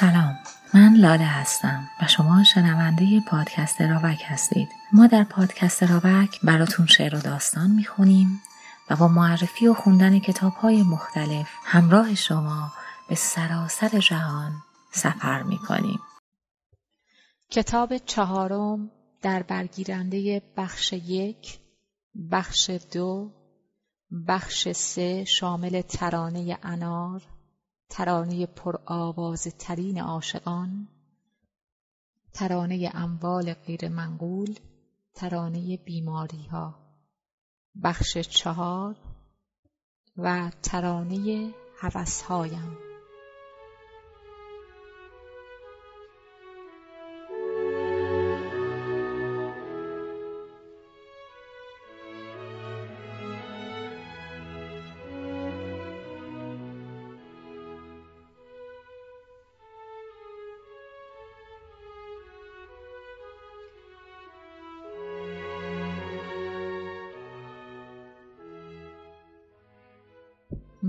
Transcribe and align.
سلام. 0.00 0.38
من 0.74 0.94
لاله 0.94 1.24
هستم 1.24 1.88
و 2.02 2.06
شما 2.06 2.44
شنونده 2.44 3.20
پادکست 3.20 3.80
راوک 3.80 4.22
هستید. 4.26 4.68
ما 4.92 5.06
در 5.06 5.24
پادکست 5.24 5.82
راوک 5.82 6.40
براتون 6.42 6.86
شعر 6.86 7.16
و 7.16 7.20
داستان 7.20 7.70
می‌خونیم 7.70 8.42
و 8.90 8.96
با 8.96 9.08
معرفی 9.08 9.66
و 9.66 9.74
خوندن 9.74 10.18
کتاب 10.18 10.52
های 10.52 10.82
مختلف 10.82 11.48
همراه 11.64 12.14
شما 12.14 12.72
به 13.08 13.14
سراسر 13.14 13.98
جهان 13.98 14.52
سفر 14.92 15.42
می‌کنیم. 15.42 16.00
کتاب 17.50 17.96
چهارم 17.96 18.90
در 19.22 19.42
برگیرنده 19.42 20.42
بخش 20.56 20.92
یک 20.92 21.58
بخش 22.30 22.70
دو 22.92 23.30
بخش 24.28 24.68
سه 24.68 25.24
شامل 25.24 25.80
ترانه 25.80 26.58
انار 26.62 27.22
ترانه 27.90 28.46
پرآواز 28.46 29.48
ترین 29.58 30.00
عاشقان 30.00 30.88
ترانه 32.32 32.90
اموال 32.94 33.54
غیر 33.54 33.88
منقول 33.88 34.58
ترانه 35.14 35.76
بیماری 35.76 36.46
ها 36.46 36.74
بخش 37.82 38.18
چهار 38.18 38.96
و 40.16 40.50
ترانه 40.62 41.50
هوسهایم. 41.80 42.87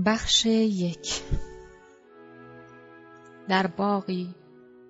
بخش 0.06 0.46
یک. 0.46 1.22
در 3.48 3.66
باقی 3.66 4.34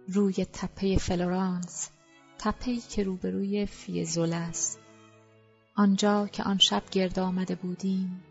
روی 0.08 0.44
تپه 0.53 0.98
فلورانس 0.98 1.91
تپهی 2.39 2.80
که 2.80 3.03
روبروی 3.03 3.66
فیزول 3.66 4.33
است. 4.33 4.81
آنجا 5.77 6.27
که 6.27 6.42
آن 6.42 6.58
شب 6.58 6.83
گرد 6.91 7.19
آمده 7.19 7.55
بودیم 7.55 8.25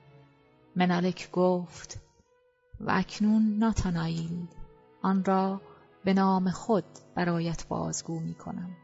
منالک 0.75 1.31
گفت 1.31 2.01
و 2.79 2.91
اکنون 2.91 3.57
ناتانایل 3.57 4.47
آن 5.01 5.23
را 5.25 5.61
به 6.05 6.13
نام 6.13 6.51
خود 6.51 6.85
برایت 7.15 7.67
بازگو 7.67 8.19
می 8.19 8.33
کنم. 8.33 8.77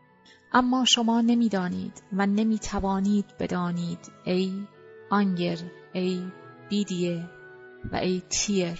اما 0.53 0.85
شما 0.85 1.21
نمی‌دانید 1.21 2.03
و 2.13 2.25
نمی 2.25 2.59
توانید 2.59 3.25
بدانید 3.39 4.11
ای 4.25 4.67
آنگر 5.09 5.57
ای 5.93 6.31
بیدیه 6.69 7.34
و 7.91 7.95
ای 7.95 8.21
تیر 8.29 8.79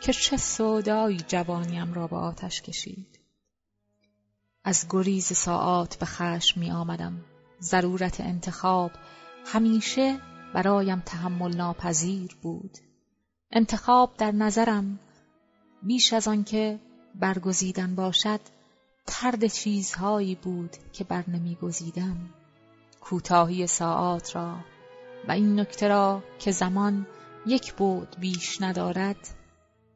که 0.00 0.12
چه 0.12 0.36
سودایی 0.36 1.16
جوانیم 1.28 1.94
را 1.94 2.06
به 2.06 2.16
آتش 2.16 2.62
کشید. 2.62 3.20
از 4.64 4.86
گریز 4.90 5.26
ساعات 5.26 5.96
به 5.96 6.06
خشم 6.06 6.60
می 6.60 6.70
آمدم. 6.70 7.24
ضرورت 7.60 8.20
انتخاب 8.20 8.90
همیشه 9.46 10.18
برایم 10.54 11.00
تحمل 11.00 11.56
ناپذیر 11.56 12.36
بود. 12.42 12.78
انتخاب 13.52 14.14
در 14.18 14.32
نظرم 14.32 14.98
بیش 15.82 16.12
از 16.12 16.28
آنکه 16.28 16.80
برگزیدن 17.14 17.94
باشد 17.94 18.40
ترد 19.06 19.46
چیزهایی 19.46 20.34
بود 20.34 20.70
که 20.92 21.04
بر 21.04 21.24
نمیگزیدم 21.30 22.16
کوتاهی 23.00 23.66
ساعات 23.66 24.36
را 24.36 24.56
و 25.28 25.32
این 25.32 25.60
نکته 25.60 25.88
را 25.88 26.22
که 26.38 26.50
زمان 26.50 27.06
یک 27.46 27.74
بود 27.74 28.16
بیش 28.20 28.62
ندارد 28.62 29.28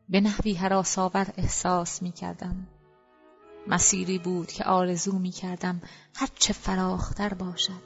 به 0.08 0.20
نحوی 0.20 0.54
حراسآور 0.54 1.26
احساس 1.36 2.02
می 2.02 2.12
کردم. 2.12 2.66
مسیری 3.66 4.18
بود 4.18 4.46
که 4.46 4.64
آرزو 4.64 5.18
می 5.18 5.30
کردم 5.30 5.80
هرچه 6.14 6.52
فراختر 6.52 7.34
باشد 7.34 7.82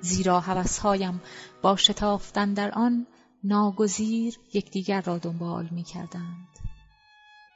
زیرا 0.00 0.40
هوسهایم 0.40 1.22
با 1.62 1.76
شتافتن 1.76 2.54
در 2.54 2.70
آن 2.70 3.06
ناگزیر 3.44 4.38
یکدیگر 4.52 5.00
را 5.00 5.18
دنبال 5.18 5.68
می 5.70 5.82
کردند. 5.82 6.48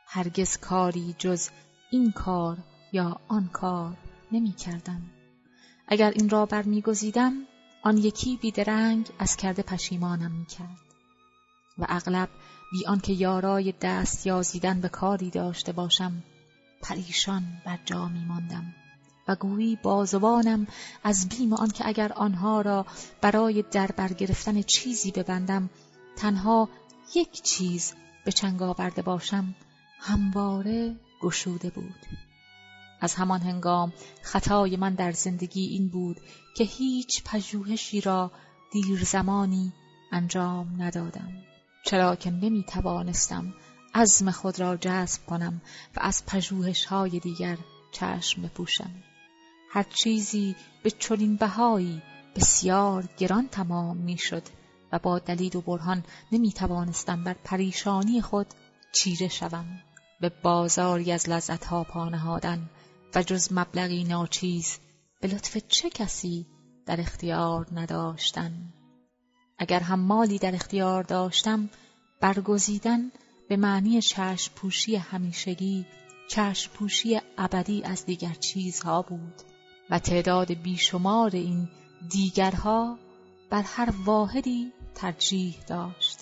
هرگز 0.07 0.57
کاری 0.57 1.15
جز 1.19 1.49
این 1.91 2.13
کار 2.13 2.59
یا 2.93 3.21
آن 3.29 3.49
کار 3.53 3.97
نمی 4.33 4.53
کردم. 4.53 5.03
اگر 5.89 6.11
این 6.11 6.29
را 6.29 6.47
برمیگزیدم 6.47 7.33
آن 7.83 7.99
یکی 7.99 8.37
بیدرنگ 8.37 9.11
از 9.19 9.37
کرده 9.37 9.63
پشیمانم 9.63 10.33
می 10.33 10.47
کرد. 10.47 10.90
و 11.81 11.87
اغلب 11.89 12.29
بی 12.73 12.87
آنکه 12.87 13.13
یارای 13.13 13.75
دست 13.81 14.27
یازیدن 14.27 14.81
به 14.81 14.89
کاری 14.89 15.31
داشته 15.31 15.73
باشم 15.73 16.23
پریشان 16.83 17.43
بر 17.67 17.79
جا 17.85 18.09
می 18.09 18.25
ماندم 18.25 18.75
و 19.29 19.35
گویی 19.35 19.79
بازوانم 19.83 20.67
از 21.05 21.29
بیم 21.29 21.53
آنکه 21.53 21.89
اگر 21.89 22.13
آنها 22.13 22.61
را 22.61 22.87
برای 23.21 23.65
در 23.71 23.87
برگرفتن 23.87 24.63
چیزی 24.63 25.11
ببندم 25.11 25.71
تنها 26.17 26.69
یک 27.15 27.43
چیز 27.43 27.95
به 28.25 28.33
چنگ 28.33 28.63
آورده 28.63 29.03
باشم 29.03 29.55
همواره 30.01 30.97
گشوده 31.23 31.71
بود. 31.71 32.07
از 33.01 33.15
همان 33.15 33.41
هنگام 33.41 33.93
خطای 34.23 34.77
من 34.77 34.95
در 34.95 35.13
زندگی 35.13 35.67
این 35.67 35.89
بود 35.89 36.21
که 36.57 36.65
هیچ 36.65 37.25
پژوهشی 37.25 38.01
را 38.01 38.31
دیر 38.73 39.05
زمانی 39.05 39.73
انجام 40.13 40.83
ندادم. 40.83 41.33
چرا 41.85 42.17
که 42.17 42.31
نمی 42.31 42.63
توانستم 42.63 43.55
عزم 43.95 44.31
خود 44.31 44.61
را 44.61 44.77
جذب 44.77 45.27
کنم 45.27 45.63
و 45.97 46.01
از 46.01 46.27
پژوهش 46.27 46.85
های 46.85 47.19
دیگر 47.19 47.59
چشم 47.93 48.43
بپوشم. 48.43 48.91
هر 49.71 49.83
چیزی 49.83 50.57
به 50.83 50.91
چنین 50.91 51.37
بهایی 51.37 52.03
بسیار 52.37 53.09
گران 53.19 53.49
تمام 53.49 53.97
می‌شد 53.97 54.43
و 54.93 54.99
با 54.99 55.19
دلیل 55.19 55.57
و 55.57 55.61
برهان 55.61 56.05
نمی 56.33 56.53
توانستم 56.53 57.25
بر 57.25 57.37
پریشانی 57.45 58.21
خود 58.21 58.47
چیره 58.93 59.29
شوم. 59.29 59.83
به 60.21 60.33
بازاری 60.43 61.13
از 61.13 61.29
لذتها 61.29 61.85
پا 61.85 62.09
نهادن 62.09 62.71
و 63.15 63.23
جز 63.23 63.53
مبلغی 63.53 64.05
ناچیز 64.05 64.79
به 65.21 65.29
لطف 65.29 65.59
چه 65.69 65.91
کسی 65.91 66.47
در 66.87 67.01
اختیار 67.01 67.67
نداشتن؟ 67.73 68.73
اگر 69.61 69.81
هم 69.81 70.01
مالی 70.01 70.39
در 70.39 70.55
اختیار 70.55 71.03
داشتم 71.03 71.71
برگزیدن 72.21 73.11
به 73.49 73.57
معنی 73.57 74.03
چشم 74.03 74.55
پوشی 74.55 74.97
همیشگی 74.97 75.87
چشم 76.29 76.73
پوشی 76.73 77.21
ابدی 77.39 77.83
از 77.83 78.07
دیگر 78.07 78.35
چیزها 78.35 79.03
بود 79.03 79.35
و 79.91 79.99
تعداد 79.99 80.53
بیشمار 80.53 81.31
این 81.31 81.69
دیگرها 82.11 82.99
بر 83.51 83.63
هر 83.63 83.95
واحدی 84.05 84.73
ترجیح 84.95 85.57
داشت. 85.67 86.19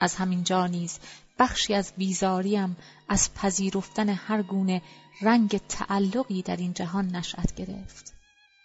از 0.00 0.14
همین 0.14 0.44
جا 0.44 0.66
نیز 0.66 0.98
بخشی 1.38 1.74
از 1.74 1.92
بیزاریم 1.96 2.76
از 3.08 3.34
پذیرفتن 3.34 4.08
هر 4.08 4.42
گونه 4.42 4.82
رنگ 5.22 5.60
تعلقی 5.68 6.42
در 6.42 6.56
این 6.56 6.72
جهان 6.72 7.06
نشأت 7.16 7.54
گرفت. 7.54 8.14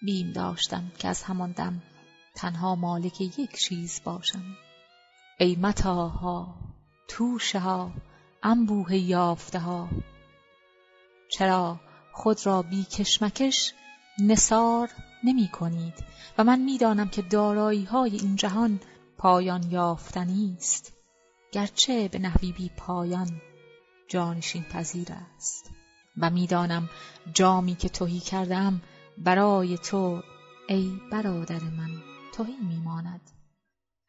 بیم 0.01 0.31
داشتم 0.31 0.91
که 0.97 1.07
از 1.07 1.23
همان 1.23 1.51
دم 1.51 1.81
تنها 2.35 2.75
مالک 2.75 3.21
یک 3.21 3.57
چیز 3.57 4.01
باشم. 4.03 4.57
ای 5.39 5.55
متاها 5.55 6.55
توشه 7.07 7.59
ها 7.59 7.91
انبوه 8.43 8.95
یافته 8.95 9.59
ها 9.59 9.89
چرا 11.31 11.79
خود 12.11 12.45
را 12.45 12.61
بی 12.61 12.83
کشمکش 12.83 13.73
نصار 14.19 14.89
نمی 15.23 15.47
کنید 15.47 15.93
و 16.37 16.43
من 16.43 16.59
می‌دانم 16.59 17.09
که 17.09 17.21
دارایی 17.21 17.83
های 17.83 18.17
این 18.17 18.35
جهان 18.35 18.79
پایان 19.17 19.63
یافتنی 19.71 20.55
است. 20.57 20.93
گرچه 21.51 22.07
به 22.07 22.19
نحوی 22.19 22.51
بی 22.51 22.71
پایان 22.77 23.41
جانشین 24.07 24.63
پذیر 24.63 25.07
است. 25.35 25.71
و 26.17 26.29
می‌دانم 26.29 26.89
جامی 27.33 27.75
که 27.75 27.89
توهی 27.89 28.19
کردم 28.19 28.81
برای 29.17 29.77
تو 29.77 30.21
ای 30.67 30.99
برادر 31.11 31.59
من. 31.59 32.10
توهی 32.33 32.57
میماند. 32.57 33.21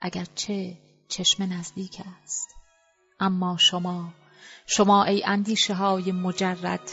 اگرچه 0.01 0.79
چشم 1.09 1.43
نزدیک 1.43 2.03
است. 2.23 2.49
اما 3.21 3.57
شما 3.57 4.13
شما 4.67 5.05
ای 5.05 5.25
اندیشه 5.25 5.75
های 5.75 6.13
مجرد 6.13 6.91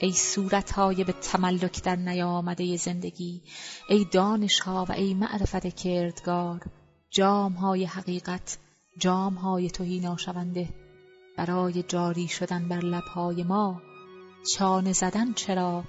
ای 0.00 0.12
صورت 0.12 0.72
های 0.72 1.04
به 1.04 1.12
تملک 1.12 1.82
در 1.82 1.96
نیامده 1.96 2.76
زندگی 2.76 3.42
ای 3.88 4.06
دانش 4.12 4.60
ها 4.60 4.86
و 4.88 4.92
ای 4.92 5.14
معرفت 5.14 5.74
کردگار 5.74 6.60
جام 7.10 7.52
های 7.52 7.84
حقیقت 7.84 8.58
جام 8.98 9.34
های 9.34 9.70
توهی 9.70 10.00
ناشونده 10.00 10.68
برای 11.36 11.82
جاری 11.82 12.28
شدن 12.28 12.68
بر 12.68 12.80
لبهای 12.80 13.42
ما 13.42 13.82
چانه 14.54 14.92
زدن 14.92 15.32
چرا؟ 15.32 15.84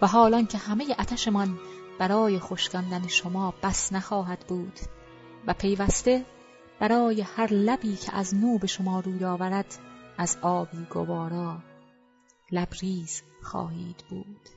و 0.00 0.06
حالان 0.06 0.46
که 0.46 0.58
همه 0.58 0.84
اتشمان 0.98 1.58
برای 1.98 2.38
خشکاندن 2.38 3.06
شما 3.06 3.54
بس 3.62 3.92
نخواهد 3.92 4.38
بود 4.48 4.78
و 5.46 5.54
پیوسته 5.54 6.24
برای 6.80 7.20
هر 7.20 7.52
لبی 7.52 7.96
که 7.96 8.14
از 8.14 8.34
نو 8.34 8.58
به 8.58 8.66
شما 8.66 9.00
روی 9.00 9.24
آورد 9.24 9.78
از 10.18 10.38
آبی 10.42 10.86
گوارا 10.90 11.58
لبریز 12.52 13.22
خواهید 13.42 14.04
بود. 14.10 14.48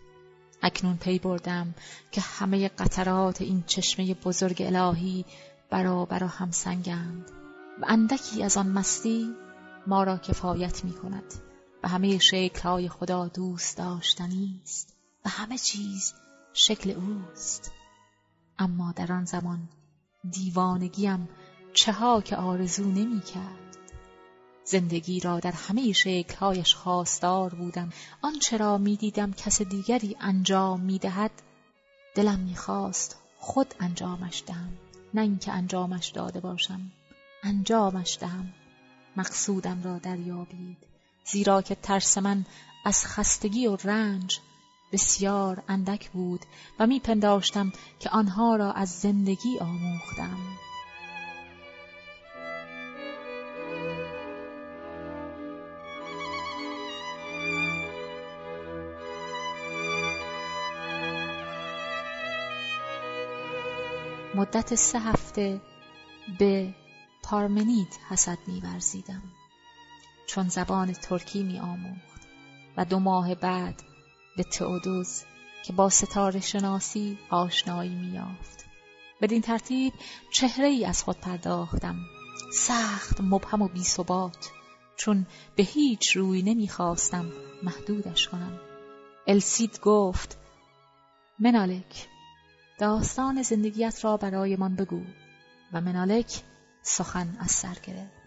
اکنون 0.61 0.97
پی 0.97 1.19
بردم 1.19 1.75
که 2.11 2.21
همه 2.21 2.67
قطرات 2.67 3.41
این 3.41 3.63
چشمه 3.67 4.13
بزرگ 4.13 4.61
الهی 4.61 5.25
برابر 5.69 6.23
هم 6.23 6.51
سنگند 6.51 7.31
و 7.81 7.85
اندکی 7.87 8.43
از 8.43 8.57
آن 8.57 8.67
مستی 8.67 9.35
ما 9.87 10.03
را 10.03 10.17
کفایت 10.17 10.85
می 10.85 10.93
کند 10.93 11.33
و 11.83 11.87
همه 11.87 12.17
شکلهای 12.17 12.89
خدا 12.89 13.27
دوست 13.27 13.77
داشتنی 13.77 14.61
است 14.63 14.95
و 15.25 15.29
همه 15.29 15.57
چیز 15.57 16.13
شکل 16.53 16.91
اوست. 16.91 17.71
اما 18.59 18.91
در 18.91 19.11
آن 19.11 19.25
زمان 19.25 19.69
دیوانگیم 20.29 21.29
چه 21.73 21.91
ها 21.91 22.21
که 22.21 22.35
آرزو 22.35 22.91
نمی 22.91 23.21
کرد. 23.21 23.77
زندگی 24.65 25.19
را 25.19 25.39
در 25.39 25.51
همه 25.51 25.91
شکلهایش 25.91 26.75
خواستار 26.75 27.55
بودم. 27.55 27.89
آنچه 28.21 28.57
را 28.57 28.77
می 28.77 28.95
دیدم 28.95 29.33
کس 29.33 29.61
دیگری 29.61 30.17
انجام 30.19 30.81
می 30.81 30.99
دهد 30.99 31.31
دلم 32.15 32.39
می 32.39 32.55
خواست 32.55 33.17
خود 33.37 33.73
انجامش 33.79 34.43
دهم. 34.47 34.77
نه 35.13 35.21
اینکه 35.21 35.51
انجامش 35.51 36.07
داده 36.07 36.39
باشم 36.39 36.91
انجامش 37.43 38.17
دهم. 38.21 38.53
مقصودم 39.17 39.83
را 39.83 39.97
دریابید 39.97 40.77
زیرا 41.25 41.61
که 41.61 41.75
ترس 41.75 42.17
من 42.17 42.45
از 42.85 43.05
خستگی 43.05 43.67
و 43.67 43.77
رنج 43.83 44.39
بسیار 44.91 45.63
اندک 45.67 46.09
بود 46.09 46.45
و 46.79 46.87
میپنداشتم 46.87 47.71
که 47.99 48.09
آنها 48.09 48.55
را 48.55 48.71
از 48.71 48.89
زندگی 48.89 49.59
آموختم. 49.59 50.37
مدت 64.35 64.75
سه 64.75 64.99
هفته 64.99 65.61
به 66.39 66.75
پارمنید 67.23 67.99
حسد 68.09 68.37
میورزیدم. 68.47 69.23
چون 70.27 70.47
زبان 70.47 70.93
ترکی 70.93 71.43
می 71.43 71.59
آموخت 71.59 72.21
و 72.77 72.85
دو 72.85 72.99
ماه 72.99 73.35
بعد 73.35 73.83
به 74.39 74.43
تئودوز 74.43 75.23
که 75.63 75.73
با 75.73 75.89
ستاره 75.89 76.39
شناسی 76.39 77.17
آشنایی 77.29 77.95
می 77.95 78.07
یافت. 78.07 78.65
بدین 79.21 79.41
ترتیب 79.41 79.93
چهره 80.33 80.67
ای 80.67 80.85
از 80.85 81.03
خود 81.03 81.17
پرداختم. 81.17 81.95
سخت 82.53 83.21
مبهم 83.21 83.61
و 83.61 83.67
بی 83.67 83.83
ثبات 83.83 84.49
چون 84.97 85.25
به 85.55 85.63
هیچ 85.63 86.17
روی 86.17 86.41
نمی‌خواستم 86.41 87.31
محدودش 87.63 88.27
کنم. 88.27 88.59
السید 89.27 89.79
گفت 89.79 90.37
منالک 91.39 92.07
داستان 92.79 93.41
زندگیت 93.41 94.05
را 94.05 94.17
برایمان 94.17 94.75
بگو 94.75 95.01
و 95.73 95.81
منالک 95.81 96.41
سخن 96.81 97.37
از 97.39 97.51
سر 97.51 97.75
گرفت. 97.83 98.19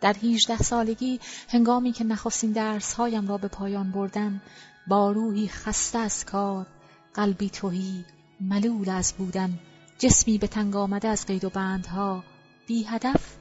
در 0.00 0.16
هیجده 0.20 0.58
سالگی 0.58 1.20
هنگامی 1.48 1.92
که 1.92 2.04
نخستین 2.04 2.52
درسهایم 2.52 3.28
را 3.28 3.38
به 3.38 3.48
پایان 3.48 3.90
بردم 3.90 4.40
با 4.86 5.10
روحی 5.12 5.48
خسته 5.48 5.98
از 5.98 6.24
کار 6.24 6.66
قلبی 7.14 7.50
توهی 7.50 8.04
ملول 8.40 8.88
از 8.88 9.14
بودن 9.18 9.58
جسمی 9.98 10.38
به 10.38 10.46
تنگ 10.46 10.76
آمده 10.76 11.08
از 11.08 11.26
قید 11.26 11.44
و 11.44 11.50
بندها. 11.50 12.24
بی 12.66 12.84
هدف 12.84 13.36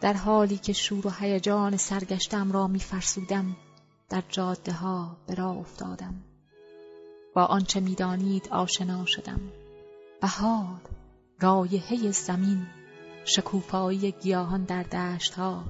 در 0.00 0.12
حالی 0.12 0.56
که 0.56 0.72
شور 0.72 1.06
و 1.06 1.10
هیجان 1.10 1.76
سرگشتم 1.76 2.52
را 2.52 2.66
میفرسودم 2.66 3.56
در 4.08 4.22
جاده 4.28 4.72
ها 4.72 5.16
به 5.26 5.34
راه 5.34 5.56
افتادم. 5.56 6.14
با 7.34 7.44
آنچه 7.44 7.80
می‌دانید 7.80 8.48
آشنا 8.48 9.04
شدم. 9.06 9.40
بهار 10.22 10.80
رایحه 11.40 12.10
زمین 12.10 12.66
شکوفایی 13.24 14.12
گیاهان 14.12 14.64
در 14.64 14.82
دشتها 14.82 15.64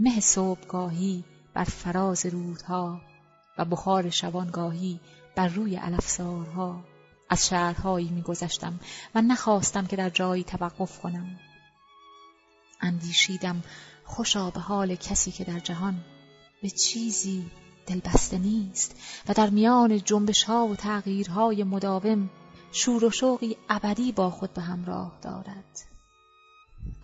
مه 0.00 0.20
صبحگاهی 0.20 1.24
بر 1.54 1.64
فراز 1.64 2.26
رودها. 2.26 3.00
و 3.58 3.64
بخار 3.64 4.10
شبانگاهی 4.10 5.00
بر 5.36 5.48
روی 5.48 5.76
علفزارها 5.76 6.84
از 7.30 7.48
شهرهایی 7.48 8.08
میگذشتم 8.08 8.80
و 9.14 9.22
نخواستم 9.22 9.86
که 9.86 9.96
در 9.96 10.10
جایی 10.10 10.44
توقف 10.44 11.00
کنم. 11.00 11.38
اندیشیدم 12.80 13.62
خوشا 14.04 14.50
به 14.50 14.60
حال 14.60 14.94
کسی 14.94 15.30
که 15.30 15.44
در 15.44 15.58
جهان 15.58 16.04
به 16.62 16.70
چیزی 16.70 17.50
دلبسته 17.86 18.38
نیست 18.38 18.96
و 19.28 19.34
در 19.34 19.50
میان 19.50 19.98
جنبش 19.98 20.42
ها 20.42 20.66
و 20.66 20.76
تغییرهای 20.76 21.64
مداوم 21.64 22.30
شور 22.72 23.04
و 23.04 23.10
شوقی 23.10 23.56
ابدی 23.68 24.12
با 24.12 24.30
خود 24.30 24.54
به 24.54 24.62
همراه 24.62 25.18
دارد. 25.22 25.80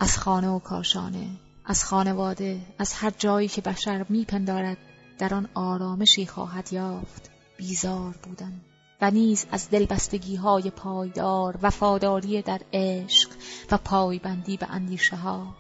از 0.00 0.19
خانه 0.19 0.49
و 0.49 0.58
کاشانه 0.58 1.31
از 1.64 1.85
خانواده 1.85 2.61
از 2.79 2.93
هر 2.93 3.11
جایی 3.19 3.49
که 3.49 3.61
بشر 3.61 4.06
میپندارد 4.08 4.79
در 5.20 5.34
آن 5.34 5.49
آرامشی 5.55 6.26
خواهد 6.26 6.72
یافت. 6.72 7.31
بیزار 7.56 8.14
بودم 8.22 8.61
و 9.00 9.11
نیز 9.11 9.46
از 9.50 9.70
دلبستگی 9.70 10.37
های 10.37 10.70
پایدار 10.70 11.58
وفاداری 11.62 12.43
در 12.43 12.61
عشق 12.72 13.31
و 13.70 13.76
پایبندی 13.76 14.56
به 14.56 14.67
اندیشه 14.70 15.17
ها 15.17 15.56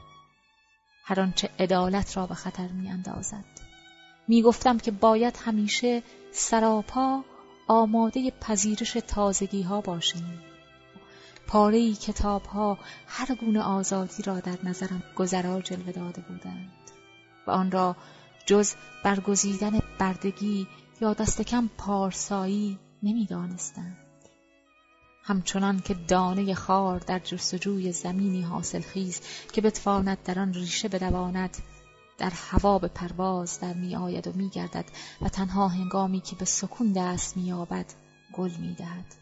هر 1.04 1.20
آنچه 1.20 1.50
عدالت 1.58 2.16
را 2.16 2.26
به 2.26 2.34
خطر 2.34 2.68
می 2.68 2.90
اندازد 2.90 3.44
می 4.28 4.42
گفتم 4.42 4.78
که 4.78 4.90
باید 4.90 5.38
همیشه 5.44 6.02
سراپا 6.32 7.24
آماده 7.68 8.30
پذیرش 8.30 8.92
تازگی 8.92 9.62
ها 9.62 9.80
باشیم. 9.80 10.40
پاره 11.46 11.92
کتاب 11.92 12.46
ها 12.46 12.78
هر 13.06 13.34
گونه 13.34 13.62
آزادی 13.62 14.22
را 14.22 14.40
در 14.40 14.58
نظرم 14.62 15.02
گذرا 15.16 15.60
جلوه 15.60 15.92
داده 15.92 16.22
بودند 16.28 16.72
و 17.46 17.50
آن 17.50 17.70
را 17.70 17.96
جز 18.50 18.74
برگزیدن 19.04 19.78
بردگی 19.98 20.66
یا 21.00 21.14
دست 21.14 21.42
کم 21.42 21.70
پارسایی 21.78 22.78
نمی‌دانستند 23.02 23.96
همچنان 25.22 25.80
که 25.80 25.94
دانه 25.94 26.54
خار 26.54 26.98
در 26.98 27.18
جستجوی 27.18 27.92
زمینی 27.92 28.42
حاصل 28.42 28.80
خیز 28.80 29.20
که 29.52 29.60
بتواند 29.60 30.18
در 30.24 30.38
آن 30.38 30.54
ریشه 30.54 30.88
بدواند 30.88 31.56
در 32.18 32.30
هوا 32.30 32.78
به 32.78 32.88
پرواز 32.88 33.60
در 33.60 33.74
می 33.74 33.96
آید 33.96 34.26
و 34.26 34.32
می 34.34 34.48
گردد 34.48 34.84
و 35.22 35.28
تنها 35.28 35.68
هنگامی 35.68 36.20
که 36.20 36.36
به 36.36 36.44
سکون 36.44 36.92
دست 36.92 37.36
می 37.36 37.42
یابد 37.42 37.86
گل 38.32 38.50
می 38.50 38.74
دهد. 38.74 39.14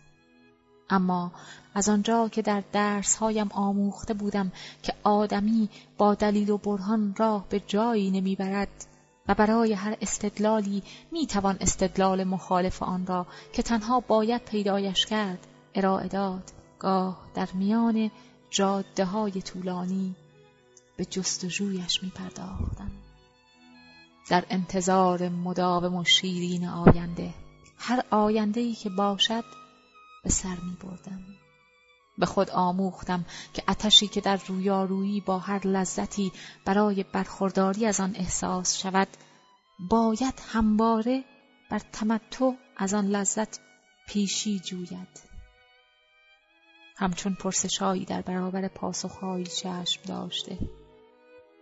اما 0.91 1.33
از 1.75 1.89
آنجا 1.89 2.29
که 2.29 2.43
در 2.43 2.63
درسهایم 2.73 3.49
آموخته 3.53 4.15
بودم 4.15 4.53
که 4.83 4.95
آدمی 5.03 5.69
با 5.99 6.15
دلیل 6.15 6.51
و 6.51 6.59
برهان 6.59 7.15
راه 7.19 7.47
به 7.49 7.61
جایی 7.61 8.11
نمی‌برد 8.11 8.88
و 9.29 9.35
برای 9.35 9.73
هر 9.73 9.97
استدلالی 10.01 10.83
می‌توان 11.13 11.57
استدلال 11.61 12.25
مخالف 12.25 12.83
آن 12.83 13.07
را 13.07 13.27
که 13.53 13.63
تنها 13.63 14.01
باید 14.01 14.45
پیدایش 14.45 15.07
کرد 15.07 15.47
ارائه 15.75 16.09
داد 16.09 16.53
گاه 16.79 17.29
در 17.35 17.49
میان 17.55 18.11
جاده 18.51 19.05
های 19.05 19.43
طولانی 19.43 20.17
به 20.97 21.05
جستجویش 21.05 22.03
میپرداختم 22.03 22.91
در 24.31 24.45
انتظار 24.51 25.29
مداوم 25.29 25.95
و 25.95 26.05
شیرین 26.05 26.69
آینده 26.69 27.35
هر 27.79 28.05
آینده 28.11 28.61
ای 28.61 28.75
که 28.75 28.91
باشد 28.91 29.45
به 30.25 30.31
سر 30.31 30.57
می 30.63 30.77
بردم. 30.83 31.38
به 32.19 32.27
خود 32.27 32.51
آموختم 32.51 33.25
که 33.55 33.63
اتشی 33.69 34.09
که 34.09 34.21
در 34.21 34.41
رویارویی 34.47 35.21
با 35.21 35.39
هر 35.39 35.67
لذتی 35.67 36.33
برای 36.65 37.05
برخورداری 37.13 37.87
از 37.87 38.01
آن 38.01 38.15
احساس 38.17 38.79
شود 38.79 39.09
باید 39.91 40.43
همواره 40.53 41.25
بر 41.71 41.79
تمتع 41.79 42.53
از 42.77 42.95
آن 42.95 43.07
لذت 43.07 43.61
پیشی 44.09 44.61
جوید. 44.61 45.29
همچون 46.97 47.35
پرسشهایی 47.35 48.05
در 48.05 48.23
برابر 48.23 48.69
پاسخهایی 48.69 49.47
چشم 49.47 50.03
داشته. 50.07 50.59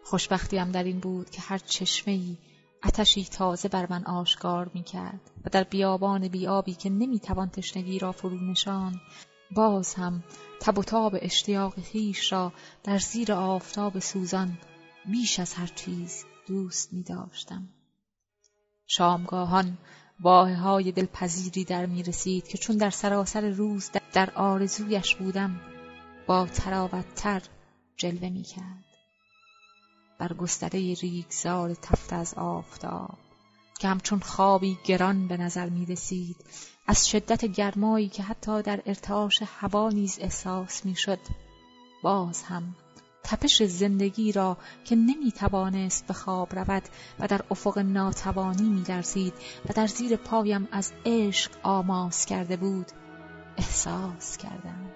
خوشبختیم 0.04 0.70
در 0.70 0.84
این 0.84 1.00
بود 1.00 1.30
که 1.30 1.40
هر 1.40 1.58
چشمهای 1.58 2.36
اتشی 2.84 3.24
تازه 3.24 3.68
بر 3.68 3.86
من 3.90 4.04
آشکار 4.04 4.70
می 4.74 4.82
کرد 4.82 5.20
و 5.44 5.50
در 5.50 5.64
بیابان 5.64 6.28
بیابی 6.28 6.74
که 6.74 6.90
نمی 6.90 7.18
توان 7.18 7.48
تشنگی 7.48 7.98
را 7.98 8.12
فرو 8.12 8.50
نشان 8.50 9.00
باز 9.50 9.94
هم 9.94 10.24
تب 10.60 10.78
و 10.78 10.82
تاب 10.82 11.16
اشتیاق 11.20 11.80
خیش 11.80 12.32
را 12.32 12.52
در 12.84 12.98
زیر 12.98 13.32
آفتاب 13.32 13.98
سوزان 13.98 14.58
بیش 15.06 15.40
از 15.40 15.54
هر 15.54 15.66
چیز 15.66 16.24
دوست 16.46 16.92
می 16.92 17.02
داشتم. 17.02 17.68
شامگاهان 18.86 19.78
واه 20.20 20.54
های 20.54 20.92
دلپذیری 20.92 21.64
در 21.64 21.86
می 21.86 22.02
رسید 22.02 22.48
که 22.48 22.58
چون 22.58 22.76
در 22.76 22.90
سراسر 22.90 23.48
روز 23.48 23.90
در 24.12 24.30
آرزویش 24.30 25.14
بودم 25.14 25.60
با 26.26 26.46
تراوتتر 26.46 27.42
جلوه 27.96 28.28
می 28.28 28.42
کرد. 28.42 28.84
بر 30.18 30.32
گستره 30.32 30.94
ریگزار 30.94 31.74
تفت 31.74 32.12
از 32.12 32.34
آفتاب 32.34 33.18
که 33.78 33.88
همچون 33.88 34.20
خوابی 34.20 34.78
گران 34.84 35.28
به 35.28 35.36
نظر 35.36 35.68
می 35.68 35.86
رسید 35.86 36.36
از 36.86 37.08
شدت 37.08 37.44
گرمایی 37.44 38.08
که 38.08 38.22
حتی 38.22 38.62
در 38.62 38.82
ارتعاش 38.86 39.42
هوا 39.60 39.88
نیز 39.88 40.18
احساس 40.20 40.84
می 40.86 40.94
شد 40.94 41.18
باز 42.02 42.42
هم 42.42 42.74
تپش 43.22 43.62
زندگی 43.62 44.32
را 44.32 44.56
که 44.84 44.96
نمی 44.96 45.32
توانست 45.32 46.06
به 46.06 46.14
خواب 46.14 46.58
رود 46.58 46.82
و 47.18 47.26
در 47.26 47.40
افق 47.50 47.78
ناتوانی 47.78 48.68
می 48.68 48.82
لرزید 48.88 49.34
و 49.68 49.72
در 49.72 49.86
زیر 49.86 50.16
پایم 50.16 50.68
از 50.72 50.92
عشق 51.06 51.50
آماس 51.62 52.26
کرده 52.26 52.56
بود 52.56 52.86
احساس 53.56 54.36
کردم. 54.36 54.90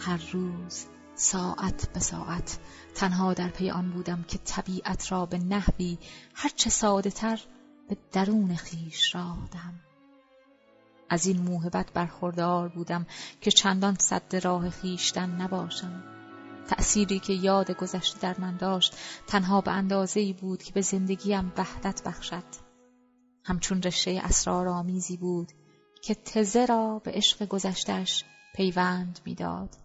هر 0.00 0.20
روز 0.32 0.86
ساعت 1.14 1.92
به 1.92 2.00
ساعت 2.00 2.58
تنها 2.94 3.34
در 3.34 3.48
پی 3.48 3.70
آن 3.70 3.90
بودم 3.90 4.24
که 4.28 4.38
طبیعت 4.38 5.12
را 5.12 5.26
به 5.26 5.38
نحوی 5.38 5.98
هرچه 6.34 6.70
ساده 6.70 7.10
تر 7.10 7.40
به 7.88 7.96
درون 8.12 8.56
خیش 8.56 9.14
را 9.14 9.36
دهم 9.52 9.85
از 11.08 11.26
این 11.26 11.40
موهبت 11.40 11.92
برخوردار 11.92 12.68
بودم 12.68 13.06
که 13.40 13.50
چندان 13.50 13.94
صد 13.94 14.36
راه 14.36 14.70
خیشتن 14.70 15.30
نباشم. 15.30 16.02
تأثیری 16.68 17.18
که 17.18 17.32
یاد 17.32 17.70
گذشته 17.70 18.18
در 18.20 18.40
من 18.40 18.56
داشت 18.56 18.96
تنها 19.26 19.60
به 19.60 19.70
اندازه 19.70 20.20
ای 20.20 20.32
بود 20.32 20.62
که 20.62 20.72
به 20.72 20.80
زندگیم 20.80 21.52
وحدت 21.56 22.02
بخشد. 22.04 22.44
همچون 23.44 23.82
رشته 23.82 24.20
اسرارآمیزی 24.24 25.16
بود 25.16 25.52
که 26.02 26.14
تزه 26.14 26.66
را 26.66 26.98
به 27.04 27.10
عشق 27.10 27.46
گذشتش 27.46 28.24
پیوند 28.54 29.20
می‌داد. 29.24 29.76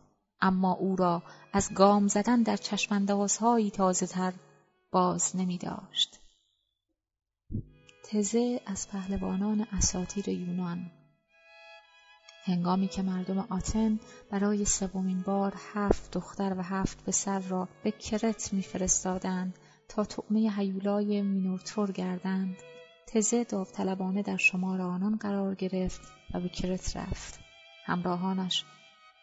اما 0.41 0.71
او 0.71 0.95
را 0.95 1.23
از 1.53 1.73
گام 1.73 2.07
زدن 2.07 2.43
در 2.43 2.57
چشماندازهایی 2.57 3.71
تازه 3.71 4.07
تر 4.07 4.33
باز 4.91 5.35
نمی 5.35 5.57
داشت. 5.57 6.19
تزه 8.03 8.61
از 8.65 8.87
پهلوانان 8.89 9.67
اساتیر 9.71 10.29
یونان 10.29 10.91
هنگامی 12.43 12.87
که 12.87 13.01
مردم 13.01 13.39
آتن 13.39 13.99
برای 14.29 14.65
سومین 14.65 15.21
بار 15.21 15.53
هفت 15.73 16.11
دختر 16.11 16.53
و 16.57 16.61
هفت 16.61 17.03
پسر 17.05 17.39
را 17.39 17.67
به 17.83 17.91
کرت 17.91 18.53
میفرستادند 18.53 19.59
تا 19.87 20.03
طعمه 20.03 20.51
هیولای 20.57 21.21
مینوتور 21.21 21.91
گردند 21.91 22.57
تزه 23.07 23.43
داوطلبانه 23.43 24.21
در 24.21 24.37
شمار 24.37 24.81
آنان 24.81 25.15
قرار 25.15 25.55
گرفت 25.55 26.01
و 26.33 26.39
به 26.39 26.49
کرت 26.49 26.97
رفت. 26.97 27.39
همراهانش 27.85 28.65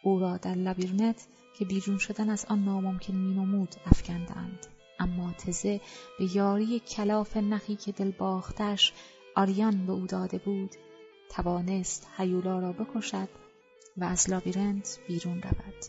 او 0.02 0.18
را 0.18 0.36
در 0.36 0.54
لابیرنت 0.54 1.26
که 1.58 1.64
بیرون 1.64 1.98
شدن 1.98 2.30
از 2.30 2.44
آن 2.48 2.64
ناممکن 2.64 3.14
مینمود 3.14 3.74
افکندند. 3.86 4.66
اما 4.98 5.32
تزه 5.32 5.80
به 6.18 6.36
یاری 6.36 6.80
کلاف 6.80 7.36
نخی 7.36 7.76
که 7.76 7.92
دل 7.92 8.10
باختش 8.10 8.92
آریان 9.36 9.86
به 9.86 9.92
او 9.92 10.06
داده 10.06 10.38
بود 10.38 10.70
توانست 11.30 12.06
هیولا 12.16 12.58
را 12.58 12.72
بکشد 12.72 13.28
و 13.96 14.04
از 14.04 14.30
لابیرنت 14.30 14.98
بیرون 15.08 15.42
رود. 15.42 15.84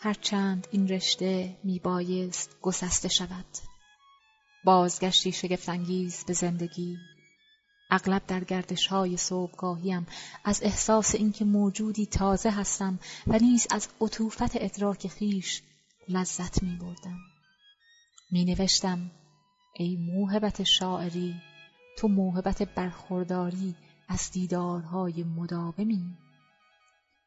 هرچند 0.00 0.66
این 0.70 0.88
رشته 0.88 1.56
میبایست 1.64 2.56
گسسته 2.62 3.08
شود. 3.08 3.44
بازگشتی 4.64 5.32
شگفتانگیز 5.32 6.24
به 6.24 6.32
زندگی. 6.32 6.96
اغلب 7.90 8.22
در 8.26 8.44
گردش 8.44 8.86
های 8.86 9.16
صبحگاهیم. 9.16 10.06
از 10.44 10.62
احساس 10.62 11.14
اینکه 11.14 11.44
موجودی 11.44 12.06
تازه 12.06 12.50
هستم 12.50 12.98
و 13.26 13.38
نیز 13.38 13.66
از 13.70 13.88
عطوفت 14.00 14.62
ادراک 14.62 15.08
خیش 15.08 15.62
لذت 16.08 16.62
می 16.62 16.76
بردم. 16.76 17.18
می 18.30 18.44
نوشتم 18.44 19.10
ای 19.74 19.96
موهبت 19.96 20.62
شاعری 20.62 21.34
تو 21.96 22.08
موهبت 22.08 22.62
برخورداری 22.62 23.74
از 24.08 24.30
دیدارهای 24.32 25.24
مداومی 25.24 26.18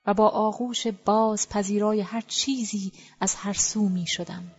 و 0.05 0.13
با 0.13 0.29
آغوش 0.29 0.87
باز 0.87 1.49
پذیرای 1.49 2.01
هر 2.01 2.21
چیزی 2.21 2.91
از 3.19 3.35
هر 3.35 3.53
سو 3.53 3.89
می 3.89 4.07
شدم. 4.07 4.51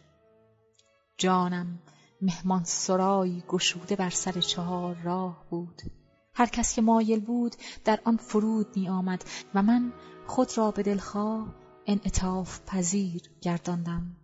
جانم 1.18 1.78
مهمان 2.22 2.64
سرایی 2.64 3.42
گشوده 3.48 3.96
بر 3.96 4.10
سر 4.10 4.40
چهار 4.40 4.94
راه 4.94 5.44
بود 5.50 5.82
هر 6.34 6.46
کس 6.46 6.74
که 6.74 6.82
مایل 6.82 7.20
بود 7.20 7.56
در 7.84 8.00
آن 8.04 8.16
فرود 8.16 8.76
می 8.76 8.88
آمد 8.88 9.24
و 9.54 9.62
من 9.62 9.92
خود 10.26 10.58
را 10.58 10.70
به 10.70 10.82
دلخواه 10.82 11.54
انعطاف 11.86 12.60
پذیر 12.66 13.22
گرداندم 13.40 14.16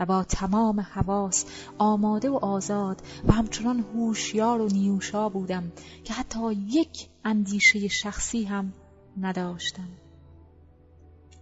و 0.00 0.06
با 0.06 0.24
تمام 0.24 0.80
حواس 0.80 1.44
آماده 1.78 2.30
و 2.30 2.36
آزاد 2.36 3.02
و 3.28 3.32
همچنان 3.32 3.80
هوشیار 3.80 4.60
و 4.60 4.66
نیوشا 4.66 5.28
بودم 5.28 5.72
که 6.04 6.14
حتی 6.14 6.52
یک 6.52 7.08
اندیشه 7.24 7.88
شخصی 7.88 8.44
هم 8.44 8.72
نداشتم. 9.20 9.88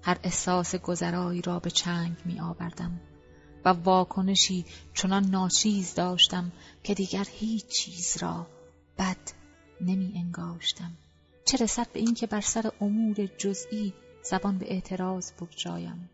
هر 0.03 0.19
احساس 0.23 0.75
گذرایی 0.75 1.43
را 1.43 1.59
به 1.59 1.71
چنگ 1.71 2.17
می 2.25 2.41
آوردم 2.41 3.01
و 3.65 3.69
واکنشی 3.69 4.65
چنان 4.95 5.25
ناچیز 5.25 5.95
داشتم 5.95 6.53
که 6.83 6.95
دیگر 6.95 7.27
هیچ 7.33 7.67
چیز 7.67 8.17
را 8.21 8.47
بد 8.99 9.17
نمی 9.81 10.13
انگاشتم. 10.17 10.93
چه 11.45 11.65
رسد 11.65 11.93
به 11.93 12.01
اینکه 12.01 12.27
بر 12.27 12.41
سر 12.41 12.71
امور 12.81 13.27
جزئی 13.27 13.95
زبان 14.23 14.59
به 14.59 14.73
اعتراض 14.73 15.33
بگشایم؟ 15.33 16.11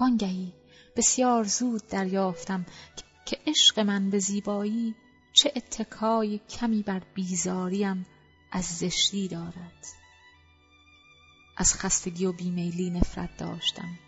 وانگهی 0.00 0.52
بسیار 0.96 1.44
زود 1.44 1.86
دریافتم 1.86 2.66
که 3.26 3.38
عشق 3.46 3.80
من 3.80 4.10
به 4.10 4.18
زیبایی 4.18 4.94
چه 5.32 5.52
اتکای 5.56 6.38
کمی 6.38 6.82
بر 6.82 7.02
بیزاریم 7.14 8.06
از 8.52 8.64
زشتی 8.64 9.28
دارد. 9.28 9.86
از 11.56 11.74
خستگی 11.74 12.26
و 12.26 12.32
بیمیلی 12.32 12.90
نفرت 12.90 13.36
داشتم. 13.36 13.98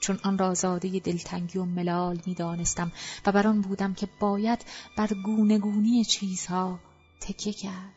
چون 0.00 0.20
آن 0.24 0.38
را 0.38 0.54
زاده 0.54 1.00
دلتنگی 1.00 1.58
و 1.58 1.64
ملال 1.64 2.20
می 2.26 2.34
دانستم 2.34 2.92
و 3.26 3.32
بر 3.32 3.46
آن 3.46 3.60
بودم 3.60 3.94
که 3.94 4.08
باید 4.20 4.64
بر 4.96 5.06
گونگونی 5.24 6.04
چیزها 6.04 6.80
تکیه 7.20 7.52
کرد. 7.52 7.94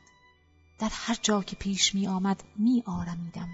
در 0.79 0.89
هر 0.91 1.17
جا 1.21 1.43
که 1.43 1.55
پیش 1.55 1.95
می 1.95 2.07
آمد 2.07 2.43
می 2.55 2.83
آرمیدم. 2.85 3.49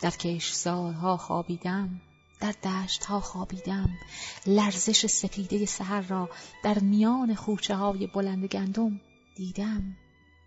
در 0.00 0.10
کشزارها 0.10 1.16
خوابیدم. 1.16 2.00
در 2.42 2.52
دشت 2.52 3.04
ها 3.04 3.20
خوابیدم 3.20 3.98
لرزش 4.46 5.06
سپیده 5.06 5.66
سحر 5.66 6.00
را 6.00 6.30
در 6.64 6.78
میان 6.78 7.34
خوچه 7.34 7.76
های 7.76 8.06
بلند 8.06 8.44
گندم 8.44 9.00
دیدم 9.36 9.96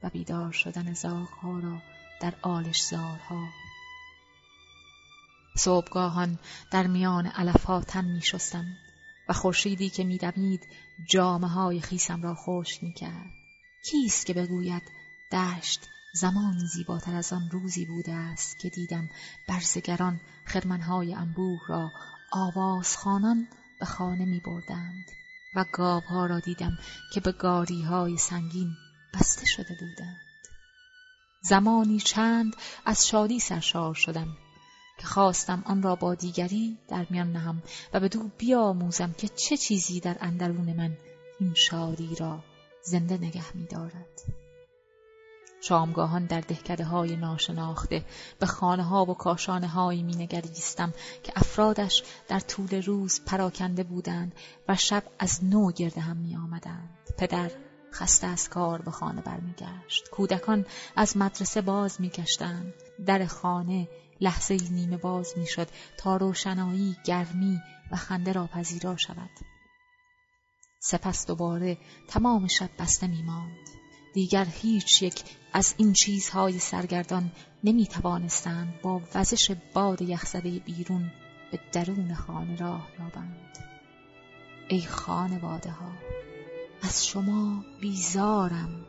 و 0.03 0.09
بیدار 0.09 0.51
شدن 0.51 0.93
زاغ 0.93 1.29
را 1.43 1.81
در 2.21 2.33
آلش 2.41 2.83
زارها 2.83 3.47
صبحگاهان 5.57 6.39
در 6.71 6.87
میان 6.87 7.25
علفها 7.25 7.81
تن 7.81 8.05
می 8.05 8.21
شستم 8.21 8.65
و 9.29 9.33
خورشیدی 9.33 9.89
که 9.89 10.03
میدمید 10.03 10.67
جامه 11.09 11.47
های 11.47 11.81
خیسم 11.81 12.21
را 12.21 12.35
خوش 12.35 12.83
می 12.83 12.93
کرد. 12.93 13.31
کیست 13.91 14.25
که 14.25 14.33
بگوید 14.33 14.83
دشت 15.31 15.87
زمانی 16.15 16.67
زیباتر 16.67 17.15
از 17.15 17.33
آن 17.33 17.49
روزی 17.51 17.85
بوده 17.85 18.13
است 18.13 18.59
که 18.59 18.69
دیدم 18.69 19.09
برزگران 19.47 20.19
خرمنهای 20.45 21.13
انبوه 21.13 21.59
را 21.67 21.91
آوازخانان 22.31 23.47
به 23.79 23.85
خانه 23.85 24.25
می 24.25 24.39
بردند 24.39 25.05
و 25.55 25.65
گاوها 25.71 26.25
را 26.25 26.39
دیدم 26.39 26.77
که 27.13 27.19
به 27.19 27.31
گاری 27.31 27.81
های 27.81 28.17
سنگین 28.17 28.75
بسته 29.13 29.45
شده 29.45 29.77
بودند. 29.79 30.21
زمانی 31.41 31.99
چند 31.99 32.55
از 32.85 33.07
شادی 33.07 33.39
سرشار 33.39 33.93
شدم 33.93 34.37
که 34.97 35.07
خواستم 35.07 35.63
آن 35.65 35.83
را 35.83 35.95
با 35.95 36.15
دیگری 36.15 36.77
در 36.87 37.05
میان 37.09 37.31
نهم 37.31 37.63
و 37.93 37.99
به 37.99 38.09
دو 38.09 38.29
بیاموزم 38.37 39.13
که 39.17 39.27
چه 39.27 39.57
چیزی 39.57 39.99
در 39.99 40.17
اندرون 40.19 40.73
من 40.73 40.97
این 41.39 41.53
شادی 41.53 42.15
را 42.15 42.43
زنده 42.83 43.17
نگه 43.17 43.57
می 43.57 43.65
دارد. 43.65 44.44
شامگاهان 45.67 46.25
در 46.25 46.41
دهکده 46.41 46.83
های 46.83 47.15
ناشناخته 47.15 48.05
به 48.39 48.45
خانه 48.45 48.83
ها 48.83 49.05
و 49.05 49.13
کاشانه 49.13 49.67
هایی 49.67 50.03
می 50.03 50.15
نگریستم 50.15 50.93
که 51.23 51.33
افرادش 51.35 52.03
در 52.27 52.39
طول 52.39 52.81
روز 52.81 53.21
پراکنده 53.25 53.83
بودند 53.83 54.35
و 54.67 54.75
شب 54.75 55.03
از 55.19 55.43
نو 55.43 55.71
گرده 55.71 56.01
هم 56.01 56.17
می 56.17 56.35
آمدند. 56.35 56.89
پدر 57.17 57.51
خسته 57.93 58.27
از 58.27 58.49
کار 58.49 58.81
به 58.81 58.91
خانه 58.91 59.21
برمیگشت. 59.21 60.09
کودکان 60.09 60.65
از 60.95 61.17
مدرسه 61.17 61.61
باز 61.61 62.01
میگشتند. 62.01 62.73
در 63.05 63.25
خانه 63.25 63.87
لحظه 64.21 64.57
نیمه 64.71 64.97
باز 64.97 65.33
می‌شد 65.37 65.67
تا 65.97 66.17
روشنایی، 66.17 66.97
گرمی 67.05 67.61
و 67.91 67.95
خنده 67.95 68.31
را 68.31 68.47
پذیرا 68.47 68.97
شود. 68.97 69.29
سپس 70.79 71.27
دوباره 71.27 71.77
تمام 72.07 72.47
شب 72.47 72.69
بسته 72.79 73.07
می 73.07 73.23
ماند. 73.23 73.64
دیگر 74.15 74.45
هیچ 74.45 75.01
یک 75.01 75.23
از 75.53 75.75
این 75.77 75.93
چیزهای 75.93 76.59
سرگردان 76.59 77.31
نمی 77.63 77.87
توانستند 77.87 78.81
با 78.81 79.01
وزش 79.15 79.51
باد 79.73 80.01
یخزده 80.01 80.59
بیرون 80.59 81.11
به 81.51 81.59
درون 81.71 82.13
خانه 82.13 82.57
راه 82.57 82.87
یابند. 82.99 83.57
ای 84.67 84.81
خانواده 84.81 85.71
ها 85.71 85.91
از 86.81 87.07
شما 87.07 87.63
بیزارم 87.81 88.85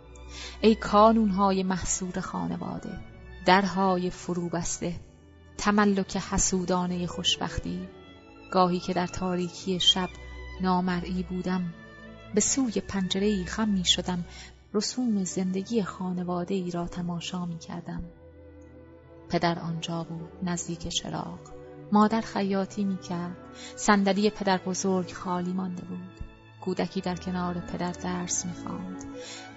ای 0.60 0.74
کانونهای 0.74 1.62
محصور 1.62 2.20
خانواده 2.20 3.00
درهای 3.46 4.10
فرو 4.10 4.48
بسته 4.48 5.00
تملک 5.58 6.16
حسودانه 6.16 7.06
خوشبختی 7.06 7.88
گاهی 8.50 8.80
که 8.80 8.92
در 8.92 9.06
تاریکی 9.06 9.80
شب 9.80 10.08
نامرئی 10.60 11.22
بودم 11.22 11.74
به 12.34 12.40
سوی 12.40 12.80
پنجره 12.80 13.44
خم 13.44 13.68
می 13.68 13.84
شدم 13.84 14.24
رسوم 14.76 15.24
زندگی 15.24 15.82
خانواده 15.82 16.54
ای 16.54 16.70
را 16.70 16.86
تماشا 16.86 17.46
می 17.46 17.58
کردم. 17.58 18.04
پدر 19.28 19.58
آنجا 19.58 20.04
بود 20.04 20.30
نزدیک 20.42 20.88
چراغ. 20.88 21.38
مادر 21.92 22.20
خیاطی 22.20 22.84
می 22.84 22.98
کرد. 22.98 23.36
صندلی 23.76 24.30
پدر 24.30 24.58
بزرگ 24.58 25.12
خالی 25.12 25.52
مانده 25.52 25.82
بود. 25.82 26.20
کودکی 26.60 27.00
در 27.00 27.14
کنار 27.14 27.54
پدر 27.54 27.92
درس 27.92 28.44
می 28.46 28.52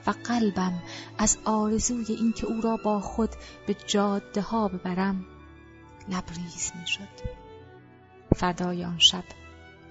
و 0.07 0.13
قلبم 0.23 0.73
از 1.17 1.38
آرزوی 1.45 2.05
اینکه 2.15 2.47
او 2.47 2.61
را 2.61 2.77
با 2.83 2.99
خود 2.99 3.29
به 3.67 3.75
جاده 3.88 4.41
ها 4.41 4.67
ببرم 4.67 5.25
لبریز 6.09 6.71
می 6.79 6.88
شد. 6.88 7.39
فردای 8.35 8.85
آن 8.85 8.99
شب 8.99 9.23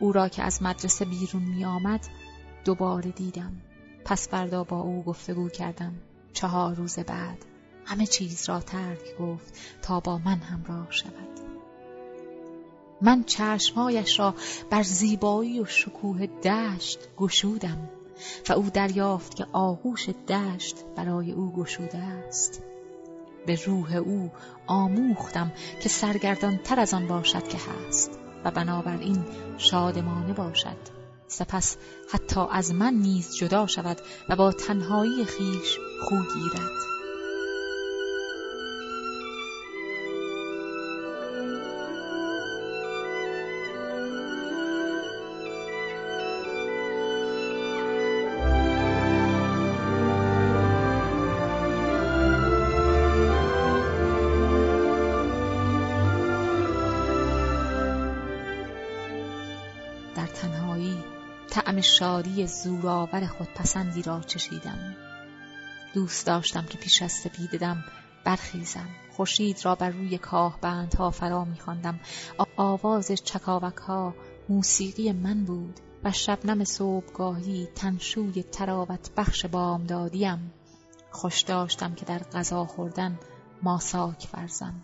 او 0.01 0.13
را 0.13 0.29
که 0.29 0.43
از 0.43 0.63
مدرسه 0.63 1.05
بیرون 1.05 1.43
می 1.43 1.65
آمد 1.65 2.09
دوباره 2.65 3.11
دیدم. 3.11 3.68
پس 4.09 4.29
فردا 4.29 4.65
با 4.65 4.81
او 4.81 5.03
گفتگو 5.03 5.49
کردم. 5.49 5.95
چهار 6.33 6.75
روز 6.75 6.99
بعد 6.99 7.45
همه 7.85 8.07
چیز 8.07 8.49
را 8.49 8.61
ترک 8.61 9.17
گفت 9.21 9.59
تا 9.83 10.01
با 10.01 10.19
من 10.19 10.39
همراه 10.39 10.87
شود. 10.91 11.41
من 13.03 13.25
چشمایش 13.25 14.19
را 14.19 14.35
بر 14.71 14.83
زیبایی 14.83 15.61
و 15.61 15.65
شکوه 15.65 16.27
دشت 16.27 16.99
گشودم 17.17 17.89
و 18.49 18.53
او 18.53 18.71
دریافت 18.71 19.35
که 19.35 19.47
آغوش 19.53 20.09
دشت 20.09 20.77
برای 20.97 21.33
او 21.33 21.53
گشوده 21.53 21.99
است. 21.99 22.63
به 23.47 23.59
روح 23.67 23.97
او 23.97 24.31
آموختم 24.67 25.53
که 25.83 25.89
سرگردان 25.89 26.57
تر 26.57 26.81
از 26.81 26.95
آن 26.95 27.07
باشد 27.07 27.49
که 27.49 27.59
هست 27.59 28.19
و 28.45 28.51
بنابراین 28.51 29.25
شادمانه 29.59 30.33
باشد. 30.33 30.98
سپس 31.29 31.77
حتی 32.13 32.41
از 32.51 32.75
من 32.75 32.95
نیز 32.95 33.37
جدا 33.37 33.67
شود 33.67 34.01
و 34.29 34.37
با 34.37 34.53
تنهایی 34.53 35.25
خیش 35.25 35.79
خو 36.03 36.17
گیرد. 36.17 36.98
شادی 61.99 62.47
زورآور 62.47 63.27
خودپسندی 63.27 64.03
را 64.03 64.21
چشیدم. 64.21 64.97
دوست 65.95 66.27
داشتم 66.27 66.65
که 66.65 66.79
پیش 66.79 67.03
از 67.03 67.13
سپیددم 67.13 67.85
برخیزم. 68.25 68.89
خورشید 69.17 69.65
را 69.65 69.75
بر 69.75 69.91
روی 69.91 70.19
کاه 70.19 70.59
بندها 70.61 71.11
فرا 71.11 71.45
میخواندم. 71.45 72.01
آواز 72.57 73.13
چکاوک 73.25 73.77
ها 73.77 74.15
موسیقی 74.49 75.13
من 75.13 75.45
بود 75.45 75.81
و 76.05 76.13
شبنم 76.13 76.65
صبحگاهی 76.65 77.69
تنشوی 77.75 78.43
تراوت 78.43 79.11
بخش 79.17 79.47
بامدادیم. 79.47 80.53
خوش 81.11 81.43
داشتم 81.43 81.95
که 81.95 82.05
در 82.05 82.19
غذا 82.19 82.65
خوردن 82.65 83.19
ماساک 83.63 84.29
ورزم. 84.35 84.75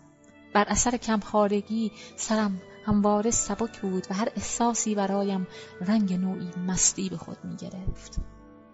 بر 0.53 0.65
اثر 0.67 0.97
کمخارگی 0.97 1.91
سرم 2.15 2.61
همواره 2.85 3.31
سبک 3.31 3.81
بود 3.81 4.07
و 4.09 4.13
هر 4.13 4.29
احساسی 4.35 4.95
برایم 4.95 5.47
رنگ 5.81 6.13
نوعی 6.13 6.49
مستی 6.67 7.09
به 7.09 7.17
خود 7.17 7.37
می 7.43 7.55
گرفت. 7.55 8.19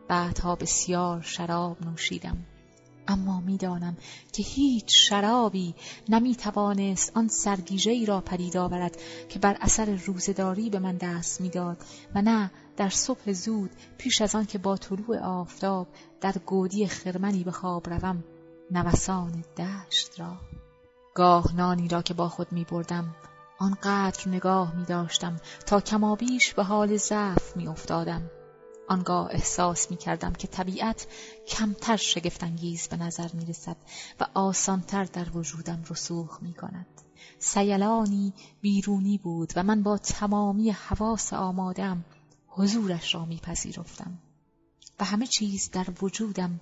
بعدها 0.08 0.56
بسیار 0.56 1.22
شراب 1.22 1.86
نوشیدم 1.86 2.46
اما 3.08 3.40
می‌دانم 3.40 3.98
که 4.34 4.44
هیچ 4.44 4.86
شرابی 5.10 5.76
نمی 6.10 6.36
توانست 6.36 7.18
آن 7.18 7.28
سرگیجه 7.28 7.92
ای 7.92 8.06
را 8.06 8.22
پدید 8.22 8.58
آورد 8.58 8.98
که 9.30 9.40
بر 9.40 9.58
اثر 9.62 10.00
روزداری 10.06 10.70
به 10.70 10.80
من 10.80 10.98
دست 10.98 11.42
می‌داد 11.42 11.78
و 12.16 12.22
نه 12.22 12.52
در 12.78 12.90
صبح 12.90 13.32
زود 13.32 13.72
پیش 13.98 14.22
از 14.22 14.36
آن 14.36 14.46
که 14.46 14.58
با 14.58 14.78
طلوع 14.78 15.20
آفتاب 15.20 15.88
در 16.22 16.36
گودی 16.46 16.88
خرمنی 16.88 17.44
به 17.44 17.52
خواب 17.52 17.90
روم 17.90 18.24
نوسان 18.72 19.44
دشت 19.58 20.20
را 20.20 20.38
گاه 21.16 21.56
نانی 21.56 21.88
را 21.88 22.02
که 22.02 22.14
با 22.14 22.30
خود 22.30 22.52
می 22.52 22.64
بردم 22.64 23.16
آنقدر 23.62 24.30
نگاه 24.30 24.76
می 24.76 24.86
داشتم 24.86 25.38
تا 25.66 25.82
کمابیش 25.82 26.54
به 26.54 26.64
حال 26.64 26.98
ضعف 26.98 27.58
می 27.58 27.68
افتادم. 27.68 28.32
آنگاه 28.90 29.28
احساس 29.32 29.92
می 29.92 29.98
کردم 29.98 30.34
که 30.34 30.48
طبیعت 30.48 31.08
کمتر 31.48 31.96
شگفتانگیز 31.96 32.88
به 32.88 32.98
نظر 32.98 33.30
می 33.34 33.46
رسد 33.46 33.78
و 34.20 34.26
آسانتر 34.34 35.04
در 35.04 35.38
وجودم 35.38 35.84
رسوخ 35.90 36.42
می 36.42 36.54
کند. 36.54 36.88
سیلانی 37.40 38.34
بیرونی 38.62 39.18
بود 39.18 39.54
و 39.56 39.64
من 39.64 39.84
با 39.84 39.98
تمامی 39.98 40.72
حواس 40.72 41.34
آمادم 41.34 42.06
حضورش 42.48 43.16
را 43.16 43.26
میپذیرفتم 43.26 44.20
و 45.00 45.06
همه 45.06 45.28
چیز 45.28 45.72
در 45.72 45.88
وجودم 46.02 46.60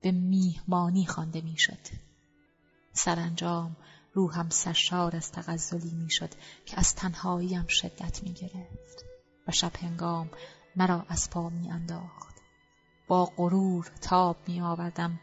به 0.00 0.10
میهمانی 0.12 1.06
خوانده 1.06 1.40
می‌شد. 1.40 2.10
سرانجام 2.92 3.76
روحم 4.12 4.48
سرشار 4.48 5.16
از 5.16 5.32
تغزلی 5.32 5.94
می‌شد 5.94 6.30
که 6.66 6.78
از 6.78 6.94
تنهاییم 6.94 7.66
شدت 7.66 8.22
می 8.22 8.32
گرفت 8.32 9.04
و 9.48 9.52
شب 9.52 9.76
هنگام 9.76 10.30
مرا 10.76 11.04
از 11.08 11.30
پا 11.30 11.48
می 11.48 11.70
انداخت. 11.70 12.34
با 13.08 13.24
غرور 13.36 13.90
تاب 14.00 14.36
می 14.46 14.60
آوردم 14.60 15.20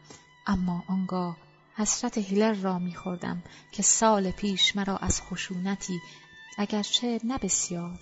اما 0.47 0.83
آنگاه 0.87 1.37
حسرت 1.75 2.17
هیلر 2.17 2.53
را 2.53 2.79
می 2.79 2.95
خوردم 2.95 3.43
که 3.71 3.83
سال 3.83 4.31
پیش 4.31 4.75
مرا 4.75 4.97
از 4.97 5.21
خشونتی 5.21 5.99
اگرچه 6.57 7.19
نه 7.23 7.37
بسیار 7.37 7.99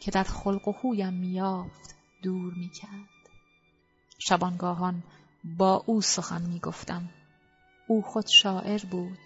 که 0.00 0.10
در 0.10 0.22
خلق 0.22 0.68
و 0.68 0.72
خویم 0.72 1.14
میافت 1.14 1.94
دور 2.22 2.54
می 2.54 2.70
کرد. 2.70 3.30
شبانگاهان 4.18 5.02
با 5.44 5.82
او 5.86 6.00
سخن 6.02 6.42
می 6.42 6.58
گفتم. 6.58 7.10
او 7.88 8.02
خود 8.02 8.26
شاعر 8.26 8.84
بود 8.90 9.18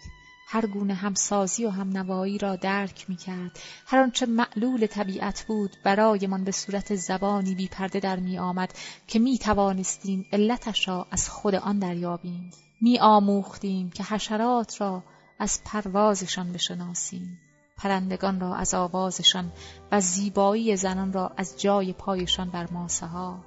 هر 0.47 0.67
گونه 0.67 0.95
همسازی 0.95 1.65
و 1.65 1.71
همنوایی 1.71 2.39
را 2.39 2.57
درک 2.57 3.05
می 3.09 3.17
کرد. 3.17 3.59
هر 3.87 3.99
آنچه 3.99 4.27
معلول 4.27 4.87
طبیعت 4.87 5.45
بود 5.49 5.77
برایمان 5.85 6.45
به 6.45 6.53
صورت 6.53 6.95
زبانی 6.95 7.55
بی 7.55 7.69
پرده 7.69 8.01
در 8.01 8.17
می 8.17 8.39
آمد 8.39 8.75
که 9.07 9.19
می 9.19 9.39
توانستیم 9.39 10.27
علتش 10.33 10.89
را 10.89 11.07
از 11.11 11.29
خود 11.29 11.55
آن 11.55 11.79
دریابیم. 11.79 12.51
می 12.81 12.99
آموختیم 12.99 13.91
که 13.91 14.05
حشرات 14.05 14.81
را 14.81 15.03
از 15.39 15.61
پروازشان 15.65 16.53
بشناسیم. 16.53 17.39
پرندگان 17.77 18.41
را 18.41 18.55
از 18.55 18.75
آوازشان 18.75 19.53
و 19.93 20.01
زیبایی 20.01 20.77
زنان 20.77 21.13
را 21.13 21.33
از 21.37 21.61
جای 21.61 21.93
پایشان 21.93 22.51
بر 22.51 22.71
ماسه 22.71 23.07
ها. 23.07 23.45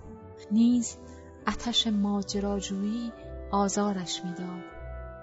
نیز 0.52 0.98
اتش 1.48 1.88
ماجراجویی 1.88 3.12
آزارش 3.52 4.22
می‌داد 4.26 4.64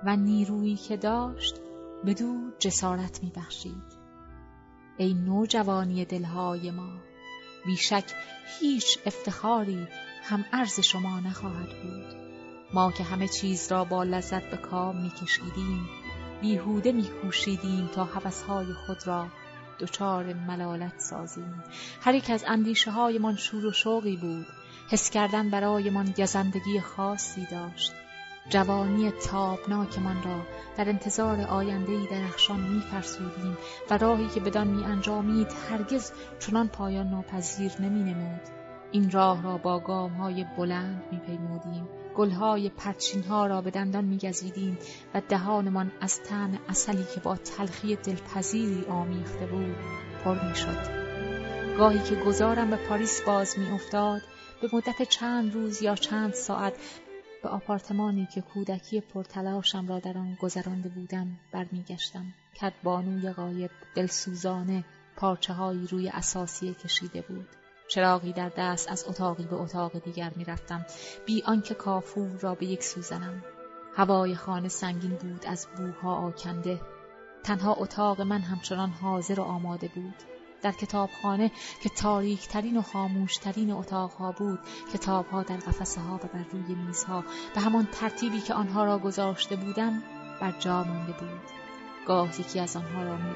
و 0.07 0.17
نیرویی 0.17 0.77
که 0.77 0.97
داشت 0.97 1.61
بدو 2.07 2.51
جسارت 2.59 3.23
می 3.23 3.33
بخشید. 3.37 4.05
ای 4.97 5.15
نوجوانی 5.15 6.05
دلهای 6.05 6.71
ما 6.71 6.93
بیشک 7.67 8.05
هیچ 8.61 8.99
افتخاری 9.07 9.89
هم 10.23 10.45
عرض 10.53 10.81
شما 10.81 11.21
نخواهد 11.21 11.69
بود. 11.83 12.25
ما 12.75 12.93
که 12.93 13.05
همه 13.05 13.29
چیز 13.29 13.73
را 13.73 13.85
با 13.85 14.05
لذت 14.05 14.51
به 14.51 14.57
کام 14.57 15.03
می 15.03 15.11
کشیدیم 15.11 15.89
بیهوده 16.41 16.93
می 16.93 17.09
کوشیدیم 17.23 17.87
تا 17.87 18.05
حوثهای 18.05 18.73
خود 18.73 19.07
را 19.07 19.27
دچار 19.81 20.33
ملالت 20.33 21.01
سازیم. 21.01 21.65
هر 22.01 22.15
یک 22.15 22.31
از 22.31 22.45
اندیشه 22.47 22.91
هایمان 22.91 23.37
شور 23.37 23.67
و 23.67 23.73
شوقی 23.73 24.17
بود. 24.17 24.47
حس 24.91 25.11
کردن 25.11 25.51
برایمان 25.51 26.15
گزندگی 26.19 26.81
خاصی 26.81 27.47
داشت. 27.51 27.93
جوانی 28.49 29.11
تابناکمان 29.11 30.23
را 30.23 30.41
در 30.77 30.89
انتظار 30.89 31.41
آیندهای 31.41 32.07
درخشان 32.07 32.61
میفرسودیم 32.61 33.59
و 33.91 33.99
راهی 33.99 34.29
که 34.29 34.41
بدان 34.41 34.67
می 34.67 34.85
انجامید 34.85 35.53
هرگز 35.71 36.13
چنان 36.39 36.69
پایان 36.69 37.11
ناپذیر 37.11 37.73
نمی 37.81 38.13
نمود. 38.13 38.41
این 38.93 39.11
راه 39.11 39.43
را 39.43 39.59
با 39.59 39.81
گام 39.81 40.11
های 40.11 40.47
بلند 40.57 41.03
میپیمودیم 41.13 41.89
گلهای 42.17 42.71
ها 43.29 43.47
را 43.47 43.61
به 43.61 43.71
دندان 43.71 44.05
میگزیدیم 44.05 44.79
و 45.15 45.23
دهانمان 45.29 45.93
از 46.01 46.23
طعم 46.23 46.59
اصلی 46.69 47.05
که 47.15 47.21
با 47.21 47.37
تلخی 47.37 47.97
دلپذیری 47.97 48.85
آمیخته 48.89 49.47
بود 49.47 49.77
پر 50.25 50.49
می‌شد 50.49 51.05
گاهی 51.79 51.99
که 51.99 52.15
گذارم 52.15 52.71
به 52.71 52.77
پاریس 52.77 53.23
باز 53.23 53.59
میافتاد 53.59 54.23
به 54.61 54.69
مدت 54.73 55.03
چند 55.03 55.55
روز 55.55 55.83
یا 55.83 55.95
چند 55.95 56.35
ساعت 56.35 56.75
به 57.45 57.51
آپارتمانی 57.51 58.27
که 58.27 58.41
کودکی 58.41 59.01
پرتلاشم 59.01 59.89
را 59.89 59.99
در 59.99 60.19
آن 60.19 60.35
گذرانده 60.35 60.89
بودم 60.89 61.39
برمیگشتم. 61.53 62.25
کت 62.55 62.73
بانوی 62.83 63.31
غایب 63.31 63.71
دلسوزانه 63.95 64.85
پارچه 65.17 65.53
هایی 65.53 65.87
روی 65.87 66.09
اساسیه 66.09 66.75
کشیده 66.75 67.21
بود. 67.21 67.47
چراغی 67.89 68.33
در 68.33 68.49
دست 68.49 68.91
از 68.91 69.05
اتاقی 69.09 69.45
به 69.45 69.57
اتاق 69.57 69.99
دیگر 70.05 70.33
می‌رفتم. 70.37 70.87
بی 71.27 71.43
آنکه 71.43 71.75
کافور 71.75 72.31
را 72.41 72.55
به 72.55 72.67
یک 72.67 72.83
سوزنم. 72.83 73.45
هوای 73.97 74.35
خانه 74.35 74.69
سنگین 74.69 75.15
بود 75.15 75.47
از 75.47 75.67
بوها 75.77 76.15
آکنده. 76.15 76.81
تنها 77.43 77.75
اتاق 77.75 78.21
من 78.21 78.41
همچنان 78.41 78.91
حاضر 78.91 79.41
و 79.41 79.43
آماده 79.43 79.89
بود. 79.89 80.15
در 80.65 80.73
کتابخانه 80.73 81.51
که 81.83 81.89
تاریکترین 81.89 82.77
و 82.77 82.83
خاموشترین 82.83 83.71
اتاقها 83.71 84.33
بود 84.33 84.59
کتابها 84.95 85.43
در 85.43 85.57
قفسه 85.57 86.01
ها 86.01 86.15
و 86.15 86.19
بر 86.19 86.45
روی 86.53 86.75
میزها 86.75 87.25
به 87.55 87.61
همان 87.61 87.89
ترتیبی 87.93 88.41
که 88.41 88.55
آنها 88.55 88.85
را 88.85 88.99
گذاشته 88.99 89.57
بودم 89.57 90.03
بر 90.41 90.53
جا 90.59 90.85
مانده 90.85 91.13
بود 91.13 91.41
گاه 92.07 92.41
یکی 92.41 92.61
از 92.61 92.77
آنها 92.77 93.03
را 93.03 93.17
می 93.17 93.33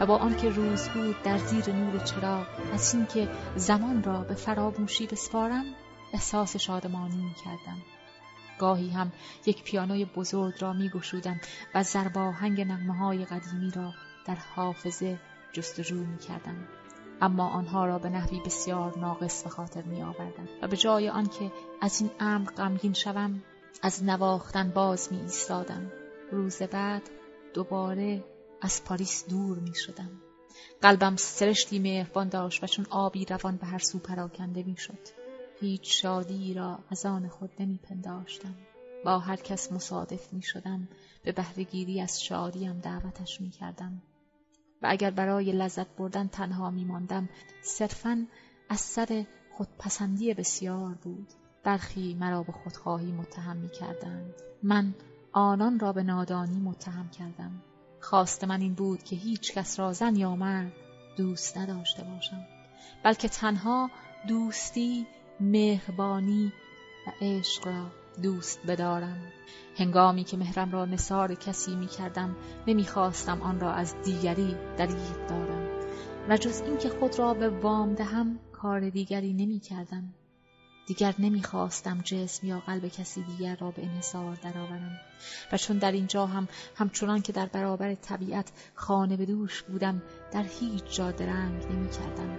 و 0.00 0.06
با 0.06 0.16
آنکه 0.16 0.48
روز 0.48 0.88
بود 0.88 1.22
در 1.22 1.38
زیر 1.38 1.72
نور 1.72 1.98
چراغ 1.98 2.46
از 2.72 2.94
اینکه 2.94 3.28
زمان 3.56 4.02
را 4.02 4.20
به 4.20 4.34
فراموشی 4.34 5.06
بسپارم 5.06 5.64
احساس 6.12 6.56
شادمانی 6.56 7.16
می 7.16 7.34
کردم. 7.44 7.82
گاهی 8.58 8.90
هم 8.90 9.12
یک 9.46 9.62
پیانوی 9.64 10.04
بزرگ 10.04 10.54
را 10.60 10.72
می 10.72 10.88
گشودم 10.88 11.40
و 11.74 11.82
زرباهنگ 11.82 12.60
نغمه 12.60 12.96
های 12.96 13.24
قدیمی 13.24 13.70
را 13.70 13.92
در 14.26 14.36
حافظه 14.56 15.18
جستجو 15.56 16.16
کردم. 16.28 16.68
اما 17.20 17.48
آنها 17.48 17.86
را 17.86 17.98
به 17.98 18.08
نحوی 18.08 18.40
بسیار 18.40 18.98
ناقص 18.98 19.42
به 19.42 19.50
خاطر 19.50 19.82
می 19.82 20.02
و 20.62 20.68
به 20.68 20.76
جای 20.76 21.08
آنکه 21.08 21.52
از 21.80 22.00
این 22.00 22.10
امر 22.20 22.50
غمگین 22.50 22.92
شوم 22.92 23.42
از 23.82 24.04
نواختن 24.04 24.70
باز 24.70 25.12
می 25.12 25.20
ایستادم 25.20 25.92
روز 26.32 26.62
بعد 26.62 27.02
دوباره 27.54 28.24
از 28.60 28.84
پاریس 28.84 29.28
دور 29.28 29.58
می 29.58 29.74
شدم. 29.74 30.10
قلبم 30.82 31.16
سرشتی 31.16 31.78
مهربان 31.78 32.28
داشت 32.28 32.64
و 32.64 32.66
چون 32.66 32.86
آبی 32.90 33.24
روان 33.24 33.56
به 33.56 33.66
هر 33.66 33.78
سو 33.78 33.98
پراکنده 33.98 34.62
می 34.62 34.76
شد. 34.76 34.98
هیچ 35.60 36.02
شادی 36.02 36.54
را 36.54 36.78
از 36.90 37.06
آن 37.06 37.28
خود 37.28 37.50
نمی 37.60 37.78
پنداشتم. 37.78 38.54
با 39.04 39.18
هر 39.18 39.36
کس 39.36 39.72
مصادف 39.72 40.32
می 40.32 40.42
شدم 40.42 40.88
به 41.22 41.32
بهرهگیری 41.32 42.00
از 42.00 42.22
شادیم 42.22 42.78
دعوتش 42.78 43.40
می 43.40 43.50
کردم. 43.50 44.02
و 44.82 44.86
اگر 44.90 45.10
برای 45.10 45.52
لذت 45.52 45.96
بردن 45.96 46.28
تنها 46.28 46.70
می 46.70 46.84
ماندم 46.84 47.28
صرفا 47.62 48.26
از 48.68 48.80
سر 48.80 49.24
خودپسندی 49.52 50.34
بسیار 50.34 50.94
بود. 50.94 51.28
برخی 51.64 52.14
مرا 52.14 52.42
به 52.42 52.52
خودخواهی 52.52 53.12
متهم 53.12 53.56
می 53.56 53.68
کردند. 53.68 54.34
من 54.62 54.94
آنان 55.32 55.78
را 55.78 55.92
به 55.92 56.02
نادانی 56.02 56.60
متهم 56.60 57.08
کردم 57.08 57.62
خواست 58.00 58.44
من 58.44 58.60
این 58.60 58.74
بود 58.74 59.02
که 59.02 59.16
هیچ 59.16 59.52
کس 59.52 59.80
را 59.80 59.92
زن 59.92 60.16
یا 60.16 60.36
مرد 60.36 60.72
دوست 61.16 61.58
نداشته 61.58 62.04
باشم 62.04 62.44
بلکه 63.04 63.28
تنها 63.28 63.90
دوستی 64.28 65.06
مهربانی 65.40 66.52
و 67.06 67.10
عشق 67.20 67.66
را 67.66 67.86
دوست 68.22 68.60
بدارم 68.66 69.16
هنگامی 69.78 70.24
که 70.24 70.36
مهرم 70.36 70.72
را 70.72 70.84
نصار 70.84 71.34
کسی 71.34 71.76
می 71.76 71.86
کردم 71.86 72.36
نمی 72.66 72.84
خواستم 72.84 73.42
آن 73.42 73.60
را 73.60 73.72
از 73.72 73.94
دیگری 74.02 74.56
دریغ 74.76 75.26
دارم 75.28 75.68
و 76.28 76.36
جز 76.36 76.60
اینکه 76.60 76.88
خود 76.88 77.18
را 77.18 77.34
به 77.34 77.48
وام 77.48 77.94
دهم 77.94 78.38
کار 78.52 78.90
دیگری 78.90 79.32
نمی 79.32 79.60
کردم 79.60 80.14
دیگر 80.86 81.14
نمی‌خواستم 81.18 82.00
جسم 82.04 82.46
یا 82.46 82.60
قلب 82.60 82.88
کسی 82.88 83.22
دیگر 83.22 83.56
را 83.56 83.70
به 83.70 83.82
انحصار 83.84 84.34
درآورم 84.34 85.00
و 85.52 85.56
چون 85.56 85.78
در 85.78 85.92
اینجا 85.92 86.26
هم 86.26 86.48
همچنان 86.76 87.22
که 87.22 87.32
در 87.32 87.46
برابر 87.46 87.94
طبیعت 87.94 88.52
خانه 88.74 89.16
به 89.16 89.26
دوش 89.26 89.62
بودم 89.62 90.02
در 90.32 90.42
هیچ 90.42 90.84
جا 90.96 91.10
درنگ 91.10 91.64
نمی 91.64 91.90
کردم. 91.90 92.36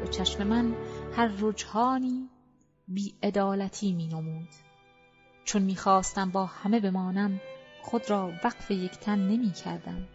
به 0.00 0.08
چشم 0.08 0.46
من 0.46 0.74
هر 1.16 1.30
رجحانی 1.40 2.28
بیعدالتی 2.88 3.92
می 3.92 4.08
نمود. 4.08 4.48
چون 5.50 5.62
می‌خواستم 5.62 6.30
با 6.30 6.46
همه 6.46 6.80
بمانم 6.80 7.40
خود 7.82 8.10
را 8.10 8.32
وقف 8.44 8.70
یک 8.70 8.90
تن 8.90 9.18
نمی 9.18 9.52
کردم. 9.52 10.08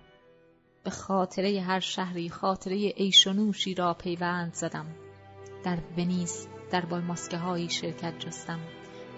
به 0.83 0.89
خاطره 0.89 1.61
هر 1.61 1.79
شهری 1.79 2.29
خاطره 2.29 2.93
ایشونوشی 2.95 3.73
را 3.73 3.93
پیوند 3.93 4.53
زدم. 4.53 4.85
در 5.63 5.77
ونیز 5.97 6.47
در 6.71 6.85
ماسکه 6.85 7.37
هایی 7.37 7.69
شرکت 7.69 8.19
جستم 8.19 8.59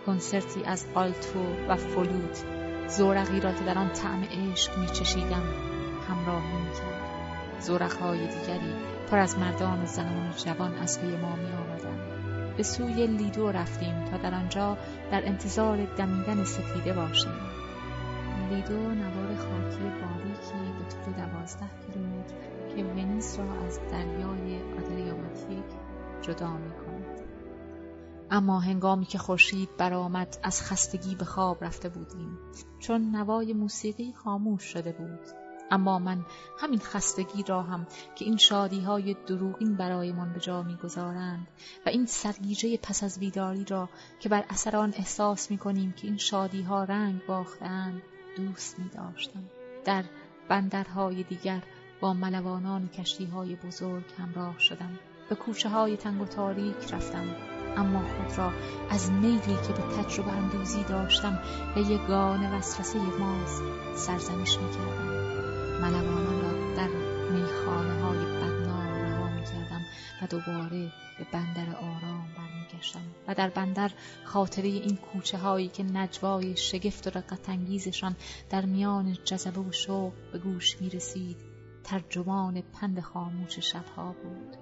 کنسرتی 0.06 0.64
از 0.64 0.86
آلتو 0.96 1.40
و 1.68 1.76
فلوت 1.76 2.46
زورقی 2.88 3.40
را 3.40 3.54
که 3.54 3.64
در 3.64 3.78
آن 3.78 3.94
طعم 3.94 4.24
عشق 4.24 4.78
می 4.78 4.88
چشیدم 4.88 5.44
همراه 6.10 6.44
می 6.44 6.74
کرد 6.74 7.62
زورق 7.62 7.94
های 7.94 8.28
دیگری 8.28 8.74
پر 9.12 9.18
از 9.18 9.38
مردان 9.38 9.84
و 9.84 9.86
زنان 9.86 10.34
جوان 10.46 10.76
از 10.76 11.00
روی 11.04 11.16
ما 11.16 11.36
می 11.36 11.52
آمدن. 11.52 12.17
به 12.58 12.64
سوی 12.64 13.08
لیدو 13.08 13.52
رفتیم 13.52 14.06
تا 14.06 14.18
در 14.18 14.36
آنجا 14.36 14.78
در 15.12 15.26
انتظار 15.26 15.86
دمیدن 15.96 16.44
سفیده 16.44 16.94
باشیم. 16.94 17.32
لیدو 18.52 18.78
نوار 18.78 19.36
خاکی 19.36 19.84
باریکی 19.84 20.74
به 20.80 20.90
طول 20.90 21.14
دوازده 21.14 21.66
کیلومتر 21.86 22.36
که 22.76 22.84
ونیس 22.84 23.40
را 23.40 23.66
از 23.66 23.80
دریای 23.92 24.62
آدریاماتیک 24.78 25.66
جدا 26.22 26.58
می 26.58 26.72
کند. 26.72 27.22
اما 28.32 28.60
هنگامی 28.60 29.06
که 29.06 29.18
خورشید 29.18 29.70
برآمد 29.78 30.38
از 30.44 30.62
خستگی 30.62 31.16
به 31.16 31.26
خواب 31.26 31.64
رفته 31.64 31.90
بودیم. 31.90 32.38
چون 32.80 33.16
نوای 33.16 33.54
موسیقی 33.54 34.14
خاموش 34.14 34.64
شده 34.64 34.92
بود. 34.92 35.47
اما 35.72 36.00
من 36.00 36.26
همین 36.60 36.80
خستگی 36.80 37.44
را 37.44 37.62
هم 37.62 37.88
که 38.16 38.26
این 38.26 38.38
شادی 38.38 38.82
های 38.82 39.16
دروغین 39.28 39.76
برایمان 39.76 40.34
به 40.34 40.40
جا 40.40 40.64
می‌گذارند 40.64 41.48
و 41.86 41.90
این 41.90 42.06
سرگیجه 42.06 42.78
پس 42.78 43.04
از 43.04 43.20
بیداری 43.20 43.66
را 43.66 43.90
که 44.20 44.30
بر 44.30 44.46
اثر 44.50 44.76
آن 44.76 44.94
احساس 44.98 45.52
می 45.52 45.58
کنیم 45.58 45.92
که 45.92 46.08
این 46.08 46.18
شادی 46.18 46.62
ها 46.62 46.84
رنگ 46.84 47.26
باختند 47.26 48.02
دوست 48.38 48.80
می 48.80 48.90
داشتم. 48.90 49.44
در 49.86 50.04
بندرهای 50.50 51.24
دیگر 51.24 51.64
با 52.00 52.14
ملوانان 52.14 52.88
کشتی 52.88 53.26
های 53.26 53.56
بزرگ 53.56 54.04
همراه 54.18 54.60
شدم. 54.60 55.00
به 55.30 55.36
کوچه 55.36 55.70
های 55.70 55.98
تنگ 55.98 56.22
و 56.22 56.26
تاریک 56.26 56.94
رفتم. 56.94 57.26
اما 57.78 58.00
خود 58.00 58.38
را 58.38 58.52
از 58.90 59.12
میلی 59.12 59.40
که 59.68 59.74
به 59.74 60.04
تجربه 60.04 60.32
اندوزی 60.32 60.84
داشتم 60.84 61.40
به 61.76 61.82
یگان 61.82 62.54
وسوسه 62.54 63.00
ماز 63.00 63.62
سرزنش 63.96 64.58
می‌کردم. 64.58 65.07
دوباره 70.30 70.92
به 71.18 71.28
بندر 71.32 71.76
آرام 71.76 72.28
برمیگشتم 72.38 73.02
و 73.28 73.36
در 73.36 73.50
بندر 73.50 73.92
خاطره 74.24 74.68
این 74.68 74.96
کوچه 74.96 75.38
هایی 75.38 75.68
که 75.68 75.84
نجوای 75.84 76.58
شگفت 76.58 77.08
و 77.08 77.20
رقتانگیزشان 77.20 78.16
در 78.50 78.66
میان 78.66 79.18
جذبه 79.24 79.62
و 79.62 79.72
شوق 79.72 80.14
به 80.32 80.40
گوش 80.40 80.82
می‌رسید 80.82 81.38
ترجمان 81.84 82.62
پند 82.62 83.00
خاموش 83.00 83.60
شبها 83.60 84.16
بود 84.24 84.58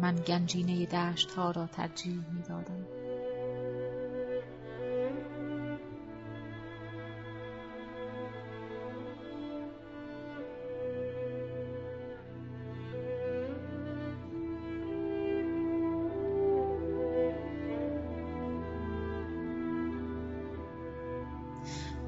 من 0.00 0.14
گنجینه 0.14 0.86
دشت 0.86 1.30
ها 1.30 1.50
را 1.50 1.66
ترجیح 1.66 2.14
می 2.32 2.42
دادم. 2.42 2.97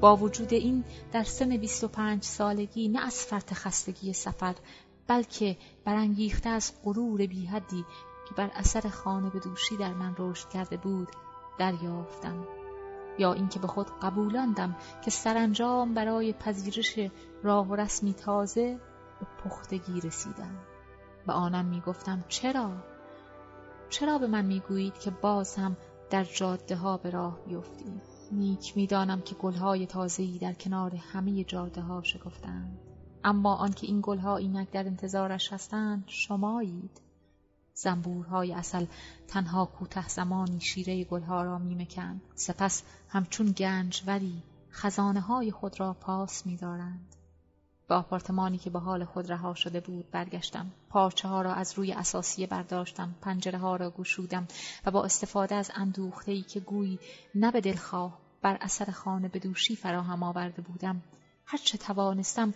با 0.01 0.15
وجود 0.15 0.53
این 0.53 0.83
در 1.11 1.23
سن 1.23 1.57
25 1.57 2.23
سالگی 2.23 2.87
نه 2.87 3.05
از 3.05 3.25
فرط 3.25 3.53
خستگی 3.53 4.13
سفر 4.13 4.55
بلکه 5.07 5.57
برانگیخته 5.85 6.49
از 6.49 6.71
غرور 6.83 7.25
بیحدی 7.25 7.85
که 8.29 8.35
بر 8.35 8.51
اثر 8.53 8.89
خانه 8.89 9.29
به 9.29 9.39
دوشی 9.39 9.77
در 9.77 9.93
من 9.93 10.15
رشد 10.17 10.49
کرده 10.49 10.77
بود 10.77 11.07
دریافتم. 11.59 12.47
یا 13.19 13.33
اینکه 13.33 13.59
به 13.59 13.67
خود 13.67 13.87
قبولاندم 14.01 14.75
که 15.05 15.11
سرانجام 15.11 15.93
برای 15.93 16.33
پذیرش 16.33 16.99
راه 17.43 17.67
و 17.67 17.75
رسمی 17.75 18.13
تازه 18.13 18.79
به 19.19 19.27
پختگی 19.43 20.01
رسیدم. 20.01 20.57
و 21.27 21.31
آنم 21.31 21.65
می‌گفتم 21.65 22.23
چرا؟ 22.27 22.71
چرا 23.89 24.17
به 24.17 24.27
من 24.27 24.45
می‌گویید 24.45 24.99
که 24.99 25.11
باز 25.11 25.55
هم 25.55 25.77
در 26.09 26.23
جاده 26.23 26.75
ها 26.75 26.97
به 26.97 27.09
راه 27.09 27.39
بیفتیم؟ 27.45 28.01
نیک 28.31 28.77
می‌دانم 28.77 29.21
که 29.21 29.35
گلهای 29.35 29.85
تازه‌ای 29.85 30.37
در 30.37 30.53
کنار 30.53 30.95
همه 30.95 31.43
جاده 31.43 31.81
ها 31.81 32.03
شکفتند 32.03 32.79
اما 33.23 33.55
آنکه 33.55 33.87
این 33.87 33.99
گلها 34.03 34.37
اینک 34.37 34.71
در 34.71 34.85
انتظارش 34.85 35.53
هستند 35.53 36.03
شمایید. 36.07 37.01
زنبورهای 37.73 38.53
اصل 38.53 38.85
تنها 39.27 39.65
کوته 39.65 40.07
زمانی 40.07 40.59
شیره 40.59 41.03
گلها 41.03 41.43
را 41.43 41.57
میمکند. 41.57 42.21
سپس 42.35 42.83
همچون 43.09 43.51
گنجوری 43.51 44.43
خزانه 44.71 45.19
های 45.19 45.51
خود 45.51 45.79
را 45.79 45.93
پاس 45.93 46.45
میدارند. 46.45 47.15
به 47.87 47.95
آپارتمانی 47.95 48.57
که 48.57 48.69
به 48.69 48.79
حال 48.79 49.05
خود 49.05 49.31
رها 49.31 49.53
شده 49.53 49.79
بود 49.79 50.11
برگشتم. 50.11 50.71
پارچه 50.89 51.27
ها 51.27 51.41
را 51.41 51.53
از 51.53 51.73
روی 51.77 51.91
اساسیه 51.91 52.47
برداشتم. 52.47 53.15
پنجره 53.21 53.59
ها 53.59 53.75
را 53.75 53.89
گشودم 53.89 54.47
و 54.85 54.91
با 54.91 55.03
استفاده 55.03 55.55
از 55.55 55.71
اندوخته 55.75 56.41
که 56.41 56.59
گویی 56.59 56.99
نه 57.35 57.51
به 57.51 57.61
دلخواه 57.61 58.20
بر 58.41 58.57
اثر 58.61 58.91
خانه 58.91 59.27
به 59.27 59.39
دوشی 59.39 59.75
فراهم 59.75 60.23
آورده 60.23 60.61
بودم. 60.61 61.01
هرچه 61.45 61.77
توانستم 61.77 62.53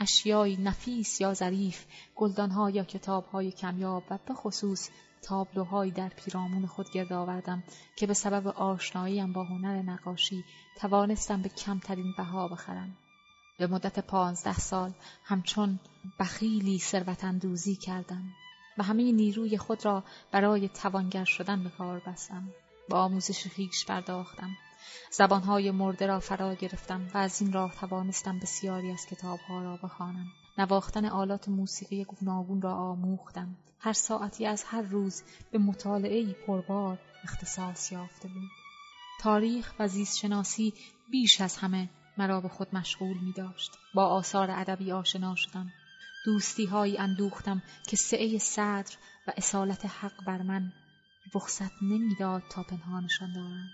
اشیای 0.00 0.56
نفیس 0.56 1.20
یا 1.20 1.34
ظریف 1.34 1.84
گلدانها 2.16 2.70
یا 2.70 2.84
کتابهای 2.84 3.52
کمیاب 3.52 4.04
و 4.10 4.18
به 4.26 4.34
خصوص 4.34 4.90
تابلوهایی 5.22 5.90
در 5.90 6.08
پیرامون 6.08 6.66
خود 6.66 6.90
گرد 6.90 7.12
آوردم 7.12 7.62
که 7.96 8.06
به 8.06 8.14
سبب 8.14 8.46
آشناییم 8.46 9.32
با 9.32 9.44
هنر 9.44 9.82
نقاشی 9.82 10.44
توانستم 10.76 11.42
به 11.42 11.48
کمترین 11.48 12.14
بها 12.18 12.48
بخرم. 12.48 12.96
به 13.58 13.66
مدت 13.66 13.98
پانزده 13.98 14.58
سال 14.58 14.92
همچون 15.24 15.78
بخیلی 16.18 16.78
ثروت 16.78 17.24
اندوزی 17.24 17.76
کردم 17.76 18.22
و 18.78 18.82
همه 18.82 19.12
نیروی 19.12 19.58
خود 19.58 19.84
را 19.84 20.04
برای 20.32 20.68
توانگر 20.68 21.24
شدن 21.24 21.64
به 21.64 21.70
کار 21.70 22.02
بستم. 22.06 22.48
با 22.88 23.00
آموزش 23.00 23.46
خیش 23.48 23.86
پرداختم. 23.86 24.56
زبانهای 25.10 25.70
مرده 25.70 26.06
را 26.06 26.20
فرا 26.20 26.54
گرفتم 26.54 27.08
و 27.14 27.18
از 27.18 27.42
این 27.42 27.52
راه 27.52 27.74
توانستم 27.74 28.38
بسیاری 28.38 28.90
از 28.90 29.06
کتابها 29.06 29.62
را 29.62 29.76
بخوانم 29.76 30.26
نواختن 30.58 31.04
آلات 31.04 31.48
موسیقی 31.48 32.04
گوناگون 32.04 32.62
را 32.62 32.74
آموختم 32.74 33.56
هر 33.78 33.92
ساعتی 33.92 34.46
از 34.46 34.64
هر 34.64 34.82
روز 34.82 35.22
به 35.50 35.58
مطالعه 35.58 36.32
پربار 36.46 36.98
اختصاص 37.24 37.92
یافته 37.92 38.28
بود 38.28 38.50
تاریخ 39.20 39.72
و 39.78 39.88
زیستشناسی 39.88 40.74
بیش 41.10 41.40
از 41.40 41.56
همه 41.56 41.88
مرا 42.16 42.40
به 42.40 42.48
خود 42.48 42.74
مشغول 42.76 43.18
می 43.18 43.32
داشت. 43.32 43.72
با 43.94 44.06
آثار 44.06 44.50
ادبی 44.50 44.92
آشنا 44.92 45.34
شدم. 45.34 45.72
دوستی 46.24 46.66
هایی 46.66 46.98
اندوختم 46.98 47.62
که 47.88 47.96
سعه 47.96 48.38
صدر 48.38 48.96
و 49.26 49.32
اصالت 49.36 49.86
حق 49.86 50.24
بر 50.26 50.42
من 50.42 50.72
رخصت 51.34 51.82
نمی‌داد 51.82 52.42
تا 52.50 52.62
پنهانشان 52.62 53.32
دارم. 53.32 53.68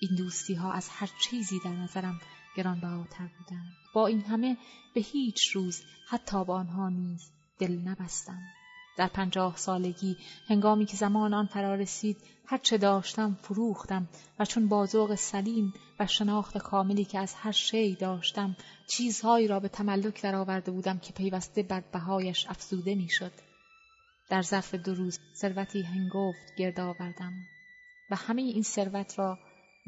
این 0.00 0.14
دوستی 0.16 0.54
ها 0.54 0.72
از 0.72 0.88
هر 0.88 1.10
چیزی 1.22 1.60
در 1.64 1.72
نظرم 1.72 2.20
گرانبهاتر 2.56 3.28
بودند. 3.38 3.72
با 3.94 4.06
این 4.06 4.20
همه 4.20 4.56
به 4.94 5.00
هیچ 5.00 5.48
روز 5.48 5.82
حتی 6.08 6.44
با 6.44 6.54
آنها 6.54 6.88
نیز 6.88 7.30
دل 7.58 7.72
نبستم. 7.72 8.42
در 8.98 9.06
پنجاه 9.08 9.56
سالگی 9.56 10.16
هنگامی 10.48 10.86
که 10.86 10.96
زمان 10.96 11.34
آن 11.34 11.46
فرا 11.46 11.74
رسید 11.74 12.16
هر 12.46 12.58
چه 12.58 12.78
داشتم 12.78 13.38
فروختم 13.42 14.08
و 14.38 14.44
چون 14.44 14.68
بازوق 14.68 15.14
سلیم 15.14 15.74
و 16.00 16.06
شناخت 16.06 16.58
کاملی 16.58 17.04
که 17.04 17.18
از 17.18 17.34
هر 17.34 17.52
شی 17.52 17.94
داشتم 17.94 18.56
چیزهایی 18.86 19.48
را 19.48 19.60
به 19.60 19.68
تملک 19.68 20.22
درآورده 20.22 20.70
بودم 20.70 20.98
که 20.98 21.12
پیوسته 21.12 21.62
بر 21.62 21.80
بهایش 21.80 22.46
افزوده 22.48 22.94
می‌شد 22.94 23.32
در 24.30 24.42
ظرف 24.42 24.74
دو 24.74 24.94
روز 24.94 25.18
ثروتی 25.34 25.82
هنگفت 25.82 26.54
گرد 26.56 26.80
آوردم 26.80 27.32
و 28.10 28.16
همه 28.16 28.42
این 28.42 28.62
ثروت 28.62 29.18
را 29.18 29.38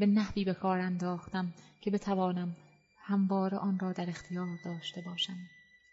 به 0.00 0.06
نحوی 0.06 0.44
به 0.44 0.54
کار 0.54 0.78
انداختم 0.78 1.54
که 1.80 1.90
بتوانم 1.90 2.56
همواره 2.98 3.56
آن 3.56 3.78
را 3.78 3.92
در 3.92 4.10
اختیار 4.10 4.58
داشته 4.64 5.00
باشم. 5.00 5.36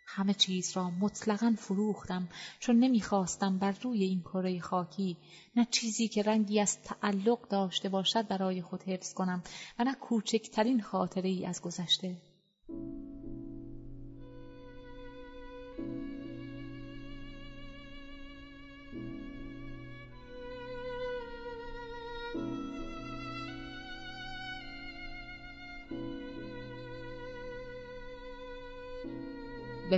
همه 0.08 0.34
چیز 0.34 0.78
را 0.78 0.90
مطلقا 0.90 1.56
فروختم 1.58 2.28
چون 2.60 2.80
نمی‌خواستم 2.80 3.58
بر 3.58 3.76
روی 3.82 4.04
این 4.04 4.22
کره 4.22 4.60
خاکی 4.60 5.18
نه 5.56 5.68
چیزی 5.72 6.08
که 6.08 6.24
رنگی 6.24 6.60
از 6.60 6.82
تعلق 6.82 7.48
داشته 7.48 7.90
باشد 7.90 8.28
برای 8.28 8.62
خود 8.62 8.84
حفظ 8.84 9.14
کنم 9.14 9.44
و 9.80 9.84
نه 9.84 9.96
کوچکترین 9.96 10.82
خاطره 10.82 11.30
ای 11.30 11.46
از 11.46 11.62
گذشته. 11.62 12.16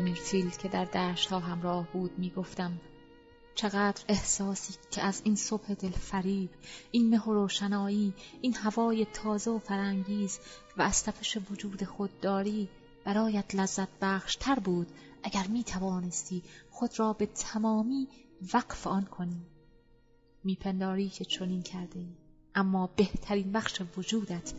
به 0.01 0.51
که 0.62 0.67
در 0.67 0.85
دشت 0.85 1.29
ها 1.31 1.39
همراه 1.39 1.88
بود 1.93 2.19
می‌گفتم 2.19 2.79
چقدر 3.55 4.03
احساسی 4.07 4.73
که 4.91 5.01
از 5.01 5.21
این 5.23 5.35
صبح 5.35 5.73
دلفریب 5.73 6.49
این 6.91 7.09
مه 7.09 7.23
و 7.23 7.33
روشنایی 7.33 8.13
این 8.41 8.55
هوای 8.55 9.05
تازه 9.05 9.51
و 9.51 9.59
فرانگیز 9.59 10.39
و 10.77 10.81
از 10.81 11.03
تپش 11.03 11.38
وجود 11.51 11.83
خود 11.83 12.19
داری 12.19 12.69
برایت 13.05 13.55
لذت 13.55 13.88
بخش 14.01 14.35
تر 14.35 14.59
بود 14.59 14.88
اگر 15.23 15.47
می 15.47 15.63
توانستی 15.63 16.43
خود 16.71 16.99
را 16.99 17.13
به 17.13 17.25
تمامی 17.25 18.07
وقف 18.53 18.88
آن 18.88 19.05
کنی. 19.05 19.45
میپنداری 20.43 21.09
که 21.09 21.25
چنین 21.25 21.62
کرده 21.62 22.05
اما 22.55 22.89
بهترین 22.95 23.51
بخش 23.51 23.81
وجودت 23.97 24.53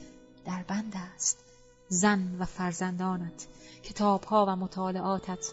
در 0.44 0.62
بند 0.62 0.92
است. 0.96 1.49
زن 1.92 2.36
و 2.38 2.44
فرزندانت 2.44 3.46
کتابها 3.82 4.46
و 4.46 4.56
مطالعاتت 4.56 5.52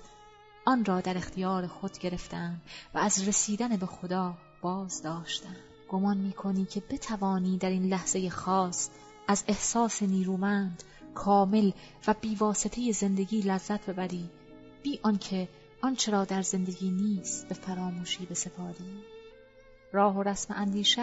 آن 0.66 0.86
را 0.86 1.02
در 1.02 1.18
اختیار 1.18 1.68
خود 1.68 1.98
گرفتند 1.98 2.62
و 2.94 2.98
از 2.98 3.28
رسیدن 3.28 3.78
به 3.78 3.86
خدا 3.86 4.34
باز 4.62 5.02
داشتند 5.02 5.56
گمان 5.90 6.18
می 6.18 6.66
که 6.66 6.80
بتوانی 6.90 7.58
در 7.58 7.70
این 7.70 7.86
لحظه 7.86 8.30
خاص 8.30 8.90
از 9.28 9.44
احساس 9.48 10.04
نیرومند 10.04 10.84
کامل 11.16 11.72
و 12.08 12.16
بیواسطه 12.22 12.92
زندگی 12.92 13.42
لذت 13.42 13.90
ببری 13.90 14.30
بی 14.84 15.00
آنکه 15.04 15.50
آنچه 15.82 16.12
را 16.12 16.26
در 16.26 16.42
زندگی 16.42 16.92
نیست 16.92 17.48
به 17.48 17.56
فراموشی 17.56 18.26
بسپاری. 18.26 19.04
راه 19.92 20.18
و 20.18 20.24
رسم 20.24 20.54
اندیشت 20.58 21.00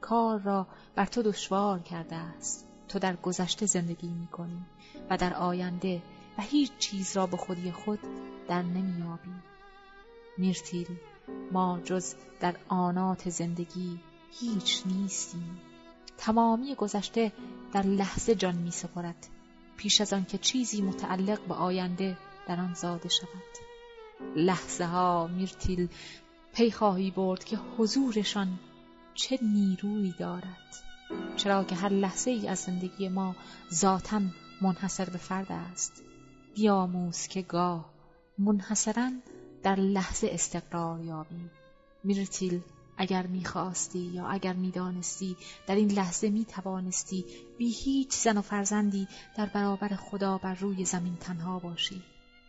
کار 0.00 0.38
را 0.38 0.66
بر 0.94 1.06
تو 1.06 1.22
دشوار 1.22 1.78
کرده 1.78 2.16
است. 2.16 2.71
تو 2.92 2.98
در 2.98 3.16
گذشته 3.16 3.66
زندگی 3.66 4.08
می 4.08 4.26
کنی 4.26 4.66
و 5.10 5.16
در 5.16 5.34
آینده 5.34 6.02
و 6.38 6.42
هیچ 6.42 6.72
چیز 6.78 7.16
را 7.16 7.26
به 7.26 7.36
خودی 7.36 7.72
خود 7.72 7.98
در 8.48 8.62
نمیابی 8.62 9.30
میرتیل 10.38 10.86
ما 11.52 11.80
جز 11.84 12.14
در 12.40 12.56
آنات 12.68 13.30
زندگی 13.30 14.00
هیچ 14.40 14.82
نیستیم. 14.86 15.60
تمامی 16.18 16.74
گذشته 16.74 17.32
در 17.72 17.82
لحظه 17.82 18.34
جان 18.34 18.54
می 18.54 18.70
سپرد 18.70 19.26
پیش 19.76 20.00
از 20.00 20.12
آن 20.12 20.24
که 20.24 20.38
چیزی 20.38 20.82
متعلق 20.82 21.40
به 21.40 21.54
آینده 21.54 22.18
در 22.48 22.60
آن 22.60 22.74
زاده 22.74 23.08
شود. 23.08 23.52
لحظه 24.36 24.84
ها 24.84 25.26
میرتیل 25.26 25.88
پی 26.54 26.70
خواهی 26.70 27.10
برد 27.10 27.44
که 27.44 27.58
حضورشان 27.78 28.58
چه 29.14 29.38
نیرویی 29.42 30.14
دارد. 30.18 30.91
چرا 31.36 31.64
که 31.64 31.74
هر 31.74 31.88
لحظه 31.88 32.30
ای 32.30 32.48
از 32.48 32.58
زندگی 32.58 33.08
ما 33.08 33.36
ذاتا 33.74 34.20
منحصر 34.60 35.10
به 35.10 35.18
فرد 35.18 35.52
است. 35.52 36.02
بیاموز 36.54 37.26
که 37.26 37.42
گاه 37.42 37.92
منحصرا 38.38 39.10
در 39.62 39.76
لحظه 39.76 40.28
استقرار 40.30 41.00
یابی 41.00 41.50
میرتیل 42.04 42.60
اگر 42.96 43.26
می‌خواستی 43.26 43.98
یا 43.98 44.26
اگر 44.26 44.52
می‌دانستی 44.52 45.36
در 45.66 45.74
این 45.74 45.92
لحظه 45.92 46.30
می‌توانستی 46.30 47.24
بی 47.58 47.70
هیچ 47.70 48.12
زن 48.12 48.38
و 48.38 48.42
فرزندی 48.42 49.08
در 49.36 49.46
برابر 49.46 49.88
خدا 49.88 50.38
بر 50.38 50.54
روی 50.54 50.84
زمین 50.84 51.16
تنها 51.16 51.58
باشی. 51.58 52.02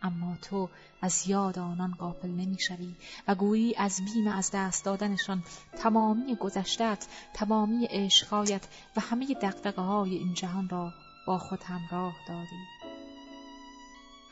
اما 0.04 0.36
تو 0.42 0.70
از 1.02 1.28
یاد 1.28 1.58
آنان 1.58 1.94
غافل 1.94 2.28
نمی‌شوی 2.28 2.94
و 3.28 3.34
گویی 3.34 3.74
از 3.76 4.00
بیم 4.04 4.28
از 4.28 4.50
دست 4.50 4.84
دادنشان 4.84 5.42
تمامی 5.78 6.36
گذشتت 6.36 7.06
تمامی 7.34 7.86
عشقهایت 7.90 8.68
و 8.96 9.00
همه 9.00 9.26
دقدقه 9.26 9.82
های 9.82 10.14
این 10.14 10.34
جهان 10.34 10.68
را 10.68 10.92
با 11.26 11.38
خود 11.38 11.62
همراه 11.62 12.14
دادی. 12.28 12.64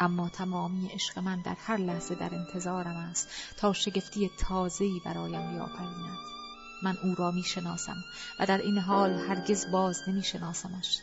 اما 0.01 0.29
تمامی 0.29 0.89
عشق 0.89 1.19
من 1.19 1.41
در 1.41 1.57
هر 1.67 1.77
لحظه 1.77 2.15
در 2.15 2.35
انتظارم 2.35 2.97
است 2.97 3.29
تا 3.57 3.73
شگفتی 3.73 4.31
تازه‌ای 4.39 5.01
برایم 5.05 5.51
بیافریند 5.53 6.19
من 6.83 6.97
او 7.03 7.15
را 7.15 7.31
می‌شناسم 7.31 7.97
و 8.41 8.47
در 8.47 8.59
این 8.59 8.79
حال 8.79 9.13
هرگز 9.13 9.71
باز 9.71 10.09
نمیشناسمش. 10.09 10.99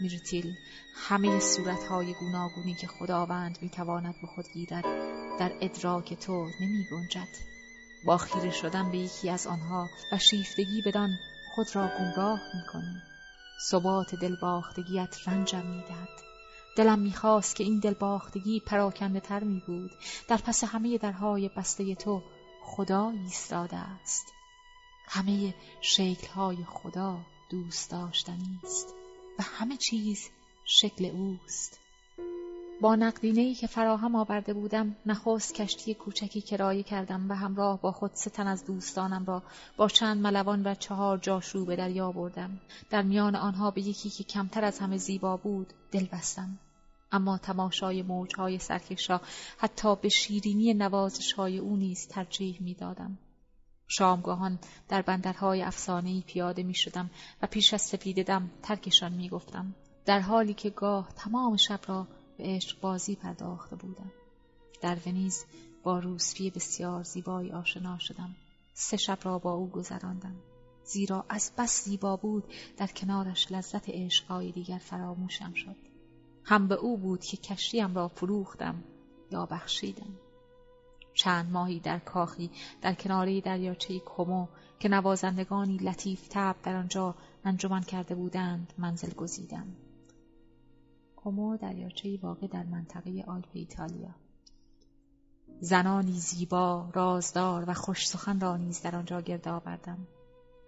میرتیل 0.00 0.56
همه 0.94 1.40
صورتهای 1.40 2.14
گوناگونی 2.14 2.74
که 2.74 2.86
خداوند 2.86 3.58
می‌تواند 3.62 4.14
به 4.20 4.26
خود 4.26 4.44
گیرد 4.54 4.84
در 5.38 5.52
ادراک 5.60 6.14
تو 6.14 6.46
نمی 6.60 6.86
گنجد 6.90 7.28
با 8.06 8.16
خیره 8.16 8.50
شدن 8.50 8.90
به 8.90 8.98
یکی 8.98 9.30
از 9.30 9.46
آنها 9.46 9.88
و 10.12 10.18
شیفتگی 10.18 10.82
بدان 10.86 11.10
خود 11.54 11.76
را 11.76 11.88
گمراه 11.98 12.40
می‌کنی. 12.54 13.02
ثبات 13.70 14.14
دلباختگیت 14.14 15.16
رنجم 15.26 15.66
می‌دهد. 15.66 16.08
دلم 16.76 16.98
می‌خواست 16.98 17.56
که 17.56 17.64
این 17.64 17.78
دلباختگی 17.78 18.60
پراکنده 18.60 19.20
تر 19.20 19.44
می 19.44 19.62
بود 19.66 19.90
در 20.28 20.36
پس 20.36 20.64
همه 20.64 20.98
درهای 20.98 21.50
بسته 21.56 21.94
تو 21.94 22.22
خدا 22.62 23.10
ایستاده 23.10 23.76
است. 23.76 24.32
همه 25.08 25.54
شکلهای 25.80 26.64
خدا 26.64 27.18
دوست 27.50 27.90
داشتنی 27.90 28.60
است. 28.64 28.94
و 29.38 29.42
همه 29.42 29.76
چیز 29.76 30.30
شکل 30.64 31.04
اوست. 31.04 31.80
با 32.80 32.96
نقدینه‌ای 32.96 33.54
که 33.54 33.66
فراهم 33.66 34.14
آورده 34.14 34.54
بودم 34.54 34.96
نخست 35.06 35.54
کشتی 35.54 35.94
کوچکی 35.94 36.40
کرایه 36.40 36.82
کردم 36.82 37.30
و 37.30 37.34
همراه 37.34 37.80
با 37.80 37.92
خود 37.92 38.10
سه 38.14 38.30
تن 38.30 38.46
از 38.46 38.64
دوستانم 38.64 39.24
را 39.24 39.42
با 39.76 39.88
چند 39.88 40.22
ملوان 40.22 40.66
و 40.66 40.74
چهار 40.74 41.18
جاشو 41.18 41.64
به 41.64 41.76
دریا 41.76 42.12
بردم. 42.12 42.60
در 42.90 43.02
میان 43.02 43.36
آنها 43.36 43.70
به 43.70 43.80
یکی 43.80 44.10
که 44.10 44.24
کمتر 44.24 44.64
از 44.64 44.78
همه 44.78 44.96
زیبا 44.96 45.36
بود 45.36 45.72
دل 45.92 46.06
بستم. 46.12 46.58
اما 47.12 47.38
تماشای 47.38 48.02
موجهای 48.02 48.58
سرکش 48.58 49.10
را 49.10 49.20
حتی 49.58 49.96
به 49.96 50.08
شیرینی 50.08 50.74
نوازشهای 50.74 51.58
او 51.58 51.76
نیز 51.76 52.08
ترجیح 52.08 52.62
می‌دادم. 52.62 53.18
شامگاهان 53.88 54.58
در 54.88 55.02
بندرهای 55.02 55.62
افسانهای 55.62 56.22
پیاده 56.26 56.62
می 56.62 56.74
شدم 56.74 57.10
و 57.42 57.46
پیش 57.46 57.74
از 57.74 57.82
سپید 57.82 58.26
دم 58.26 58.50
ترکشان 58.62 59.12
می 59.12 59.28
گفتم. 59.28 59.74
در 60.04 60.20
حالی 60.20 60.54
که 60.54 60.70
گاه 60.70 61.08
تمام 61.16 61.56
شب 61.56 61.80
را 61.86 62.06
به 62.38 62.44
عشق 62.44 62.80
بازی 62.80 63.14
پرداخته 63.14 63.76
بودم. 63.76 64.12
در 64.80 64.98
ونیز 65.06 65.44
با 65.82 65.98
روسفی 65.98 66.50
بسیار 66.50 67.02
زیبایی 67.02 67.52
آشنا 67.52 67.98
شدم. 67.98 68.36
سه 68.74 68.96
شب 68.96 69.18
را 69.22 69.38
با 69.38 69.52
او 69.52 69.70
گذراندم. 69.70 70.36
زیرا 70.84 71.24
از 71.28 71.52
بس 71.58 71.84
زیبا 71.84 72.16
بود 72.16 72.44
در 72.76 72.86
کنارش 72.86 73.52
لذت 73.52 73.88
عشقهای 73.88 74.52
دیگر 74.52 74.78
فراموشم 74.78 75.52
شد. 75.54 75.76
هم 76.44 76.68
به 76.68 76.74
او 76.74 76.98
بود 76.98 77.24
که 77.24 77.36
کشتیم 77.36 77.94
را 77.94 78.08
فروختم 78.08 78.84
یا 79.30 79.46
بخشیدم. 79.46 80.18
چند 81.14 81.52
ماهی 81.52 81.80
در 81.80 81.98
کاخی 81.98 82.50
در 82.82 82.94
کناره 82.94 83.40
دریاچه 83.40 84.00
کمو 84.06 84.46
که 84.78 84.88
نوازندگانی 84.88 85.76
لطیف 85.76 86.28
تب 86.30 86.56
در 86.62 86.76
آنجا 86.76 87.14
انجمن 87.44 87.80
کرده 87.80 88.14
بودند 88.14 88.72
منزل 88.78 89.10
گزیدم. 89.10 89.66
کومو 91.16 91.56
دریاچه 91.56 92.18
واقع 92.22 92.46
در 92.46 92.62
منطقه 92.62 93.24
آلپ 93.26 93.48
ایتالیا. 93.52 94.14
زنانی 95.60 96.12
زیبا 96.12 96.90
رازدار 96.92 97.64
و 97.70 97.74
خوش 97.74 98.08
سخن 98.08 98.40
را 98.40 98.56
نیز 98.56 98.82
در 98.82 98.96
آنجا 98.96 99.20
گرد 99.20 99.48
آوردم. 99.48 100.06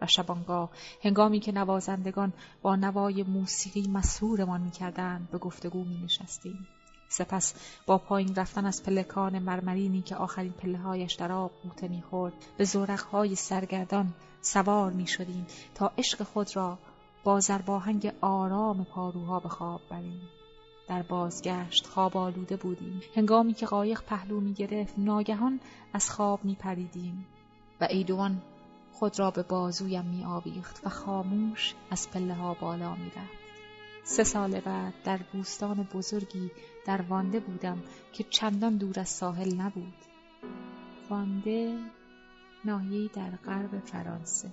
و 0.00 0.06
شبانگاه 0.06 0.70
هنگامی 1.02 1.40
که 1.40 1.52
نوازندگان 1.52 2.32
با 2.62 2.76
نوای 2.76 3.22
موسیقی 3.22 3.88
مسهورمان 3.88 4.61
می‌کردند 4.61 5.30
به 5.30 5.38
گفتگو 5.38 5.85
می 5.85 5.98
نشستیم. 6.04 6.66
سپس 7.08 7.54
با 7.86 7.98
پایین 7.98 8.34
رفتن 8.34 8.66
از 8.66 8.82
پلکان 8.82 9.38
مرمرینی 9.38 10.02
که 10.02 10.16
آخرین 10.16 10.52
پله 10.52 10.78
هایش 10.78 11.14
در 11.14 11.32
آب 11.32 11.50
بوته 11.62 11.88
می‌خورد 11.88 12.32
به 12.56 12.64
زورقهای 12.64 13.34
سرگردان 13.34 14.14
سوار 14.40 14.92
می 14.92 15.06
شدیم 15.06 15.46
تا 15.74 15.92
عشق 15.98 16.22
خود 16.22 16.56
را 16.56 16.78
با 17.24 17.40
زرباهنگ 17.40 18.12
آرام 18.20 18.84
پاروها 18.84 19.40
به 19.40 19.48
خواب 19.48 19.80
بریم. 19.90 20.20
در 20.88 21.02
بازگشت 21.02 21.86
خواب 21.86 22.16
آلوده 22.16 22.56
بودیم 22.56 23.00
هنگامی 23.16 23.54
که 23.54 23.66
قایق 23.66 24.02
پهلو 24.02 24.40
می 24.40 24.52
گرفت 24.52 24.94
ناگهان 24.98 25.60
از 25.92 26.10
خواب 26.10 26.44
می 26.44 26.54
پریدیم 26.54 27.26
و 27.80 27.86
ایدوان 27.90 28.42
خود 28.92 29.18
را 29.18 29.30
به 29.30 29.42
بازویم 29.42 30.04
می 30.04 30.24
آویخت 30.24 30.86
و 30.86 30.88
خاموش 30.88 31.74
از 31.90 32.10
پله 32.10 32.34
ها 32.34 32.54
بالا 32.54 32.94
می. 32.94 33.12
سه 34.08 34.24
سال 34.24 34.60
بعد 34.60 34.94
در 35.04 35.20
بوستان 35.32 35.88
بزرگی 35.92 36.50
در 36.86 37.02
وانده 37.02 37.40
بودم 37.40 37.82
که 38.12 38.24
چندان 38.24 38.76
دور 38.76 39.00
از 39.00 39.08
ساحل 39.08 39.54
نبود. 39.54 39.94
وانده 41.10 41.78
ناحیه‌ای 42.64 43.10
در 43.14 43.30
غرب 43.30 43.84
فرانسه. 43.84 44.48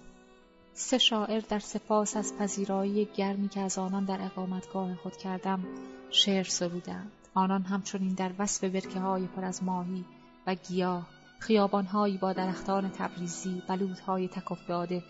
سه 0.73 0.97
شاعر 0.97 1.39
در 1.39 1.59
سپاس 1.59 2.17
از 2.17 2.37
پذیرایی 2.37 3.05
گرمی 3.05 3.49
که 3.49 3.59
از 3.59 3.77
آنان 3.77 4.05
در 4.05 4.21
اقامتگاه 4.21 4.95
خود 4.95 5.17
کردم 5.17 5.65
شعر 6.09 6.43
سرودند. 6.43 7.11
آنان 7.33 7.61
همچنین 7.61 8.13
در 8.13 8.31
وصف 8.39 8.63
برکه 8.63 8.99
های 8.99 9.27
پر 9.27 9.45
از 9.45 9.63
ماهی 9.63 10.05
و 10.47 10.55
گیاه 10.55 11.07
خیابانهایی 11.43 12.17
با 12.17 12.33
درختان 12.33 12.89
تبریزی، 12.89 13.61
بلودهای 13.67 14.27
تک 14.27 14.51
افتاده، 14.51 15.03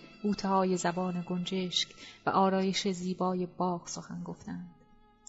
های 0.43 0.78
زبان 0.78 1.24
گنجشک 1.28 1.89
و 2.26 2.30
آرایش 2.30 2.88
زیبای 2.88 3.46
باغ 3.46 3.88
سخن 3.88 4.24
گفتند. 4.24 4.76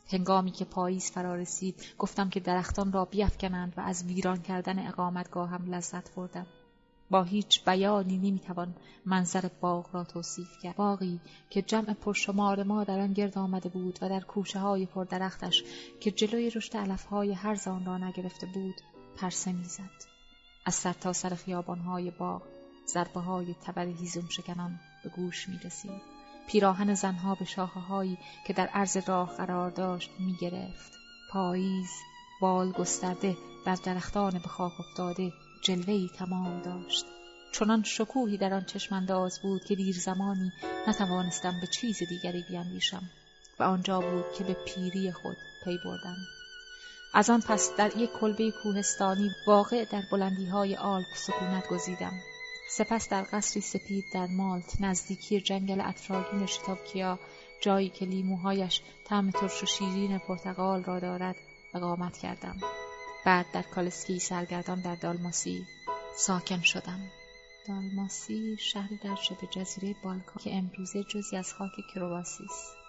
هنگامی 0.09 0.51
که 0.51 0.65
پاییز 0.65 1.11
فرا 1.11 1.35
رسید 1.35 1.83
گفتم 1.99 2.31
که 2.31 2.41
درختان 2.41 2.93
را 2.93 3.05
بیافکنند 3.05 3.75
و 3.77 3.81
از 3.81 4.05
ویران 4.05 4.43
کردن 4.43 4.87
اقامتگاه 4.87 5.49
هم 5.49 5.75
لذت 5.75 6.15
بردم. 6.15 6.47
با 7.11 7.23
هیچ 7.23 7.65
بیانی 7.65 8.19
نمی‌توان 8.19 8.75
منظر 9.07 9.49
باغ 9.61 9.95
را 9.95 10.05
توصیف 10.05 10.59
کرد 10.63 10.77
باغی 10.77 11.21
که 11.51 11.63
جمع 11.63 11.95
پرشمار 11.95 12.63
ما 12.63 12.85
در 12.85 13.01
آن 13.01 13.13
گرد 13.13 13.39
آمده 13.39 13.69
بود 13.69 13.99
و 14.03 14.09
در 14.09 14.21
کوچه 14.21 14.59
های 14.59 14.87
پردرختش 14.87 15.65
که 16.01 16.11
جلوی 16.11 16.51
رشد 16.51 16.77
علف 16.77 17.05
های 17.05 17.33
هر 17.33 17.55
زان 17.55 17.85
را 17.87 17.99
نگرفته 17.99 18.47
بود 18.47 18.75
پرسه 19.17 19.53
می‌زد 19.53 20.14
از 20.67 20.75
سرتاسر 20.75 21.29
سر 21.29 21.35
خیابانهای 21.35 22.11
باغ 22.11 22.43
ضربه 22.87 23.21
های 23.21 23.55
تبر 23.67 23.87
هیزم 23.87 24.29
شکنان 24.29 24.81
به 25.05 25.11
گوش 25.11 25.49
می 25.49 25.59
رسید. 25.59 26.03
پیراهن 26.47 26.95
زنها 26.95 27.35
به 27.35 27.45
شاخه 27.45 27.81
هایی 27.81 28.19
که 28.47 28.53
در 28.53 28.67
عرض 28.67 28.97
راه 28.97 29.37
قرار 29.37 29.71
داشت 29.71 30.11
می 30.19 30.37
گرفت. 30.41 30.93
پاییز 31.31 31.91
بال 32.41 32.73
گسترده 32.73 33.37
بر 33.67 33.75
درختان 33.75 34.33
به 34.33 34.49
خاک 34.49 34.73
افتاده 34.81 35.33
جلوهی 35.63 36.11
تمام 36.19 36.63
داشت. 36.63 37.05
چنان 37.53 37.83
شکوهی 37.83 38.39
در 38.39 38.55
آن 38.55 38.65
چشمانداز 38.65 39.41
بود 39.43 39.65
که 39.65 39.75
دیر 39.75 39.97
زمانی 39.99 40.53
نتوانستم 40.89 41.61
به 41.61 41.67
چیز 41.67 41.99
دیگری 42.09 42.45
بیاندیشم 42.49 43.11
و 43.59 43.63
آنجا 43.63 44.01
بود 44.01 44.25
که 44.39 44.45
به 44.45 44.57
پیری 44.67 45.13
خود 45.13 45.37
پی 45.65 45.79
بردم. 45.85 46.17
از 47.17 47.31
آن 47.31 47.41
پس 47.41 47.71
در 47.77 47.97
یک 47.97 48.11
کلبه 48.13 48.53
کوهستانی 48.63 49.31
واقع 49.47 49.85
در 49.85 50.03
بلندی 50.13 50.47
های 50.47 50.77
آلپ 50.77 51.07
سکونت 51.17 51.69
گزیدم. 51.69 52.13
سپس 52.71 53.09
در 53.09 53.27
قصری 53.33 53.61
سپید 53.63 54.05
در 54.15 54.27
مالت 54.27 54.81
نزدیکی 54.81 55.41
جنگل 55.41 55.81
اطراگین 55.81 56.47
شتابکیا 56.47 57.19
جایی 57.61 57.89
که 57.89 58.05
لیموهایش 58.05 58.81
طعم 59.05 59.31
ترش 59.31 59.63
و 59.63 59.67
شیرین 59.67 60.19
پرتقال 60.19 60.85
را 60.85 61.01
دارد 61.01 61.37
اقامت 61.75 62.19
کردم. 62.19 62.57
بعد 63.27 63.47
در 63.53 63.63
کالسکه‌ای 63.63 64.19
سرگردان 64.19 64.81
در 64.81 64.95
دالماسی 64.95 65.67
ساکن 66.17 66.61
شدم. 66.61 67.01
دالماسی 67.69 68.57
شهری 68.61 68.97
در 69.05 69.15
شبه 69.15 69.47
جزیره 69.51 69.95
بالکان 70.03 70.45
که 70.45 70.55
امروزه 70.55 71.05
جزی 71.05 71.37
از 71.37 71.55
خاک 71.55 71.73
کرواسی 71.95 72.45
است. 72.45 72.84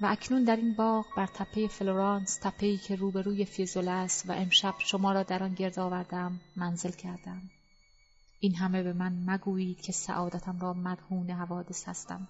و 0.00 0.06
اکنون 0.06 0.44
در 0.44 0.56
این 0.56 0.74
باغ 0.74 1.06
بر 1.16 1.26
تپه 1.26 1.68
فلورانس 1.68 2.38
تپه‌ای 2.42 2.76
که 2.76 2.96
روبروی 2.96 3.44
فیزول 3.44 3.88
است 3.88 4.30
و 4.30 4.32
امشب 4.32 4.74
شما 4.78 5.12
را 5.12 5.22
در 5.22 5.42
آن 5.42 5.54
گرد 5.54 5.78
آوردم 5.78 6.40
منزل 6.56 6.90
کردم. 6.90 7.42
این 8.40 8.54
همه 8.54 8.82
به 8.82 8.92
من 8.92 9.24
مگویید 9.26 9.80
که 9.80 9.92
سعادتم 9.92 10.58
را 10.60 10.72
مرهون 10.72 11.30
حوادث 11.30 11.88
هستم. 11.88 12.28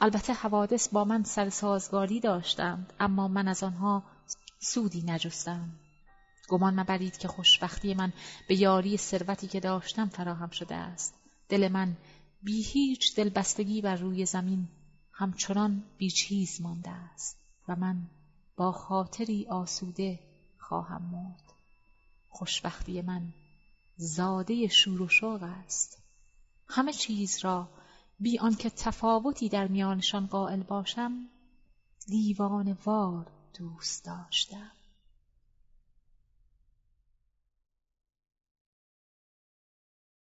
البته 0.00 0.32
حوادث 0.32 0.88
با 0.88 1.04
من 1.04 1.22
سر 1.22 1.50
سازگاری 1.50 2.20
داشتند 2.20 2.92
اما 3.00 3.28
من 3.28 3.48
از 3.48 3.62
آنها 3.62 4.02
سودی 4.58 5.02
نجستم. 5.06 5.70
گمان 6.48 6.80
مبرید 6.80 7.18
که 7.18 7.28
خوشبختی 7.28 7.94
من 7.94 8.12
به 8.48 8.60
یاری 8.60 8.96
ثروتی 8.96 9.46
که 9.46 9.60
داشتم 9.60 10.08
فراهم 10.08 10.50
شده 10.50 10.74
است. 10.74 11.14
دل 11.48 11.68
من 11.68 11.96
بی 12.42 12.62
هیچ 12.62 13.16
دلبستگی 13.16 13.80
بر 13.80 13.96
روی 13.96 14.26
زمین 14.26 14.68
همچنان 15.12 15.84
بیچیز 15.98 16.60
مانده 16.60 16.90
است 16.90 17.36
و 17.68 17.76
من 17.76 18.10
با 18.56 18.72
خاطری 18.72 19.46
آسوده 19.46 20.20
خواهم 20.58 21.02
مرد. 21.02 21.52
خوشبختی 22.28 23.02
من 23.02 23.32
زاده 23.96 24.68
شور 24.68 25.02
و 25.02 25.08
شوق 25.08 25.42
است. 25.42 26.02
همه 26.68 26.92
چیز 26.92 27.38
را 27.44 27.68
بی 28.20 28.38
آنکه 28.38 28.70
تفاوتی 28.70 29.48
در 29.48 29.68
میانشان 29.68 30.26
قائل 30.26 30.62
باشم 30.62 31.28
دیوان 32.06 32.78
وار 32.84 33.26
دوست 33.58 34.04
داشتم. 34.04 34.70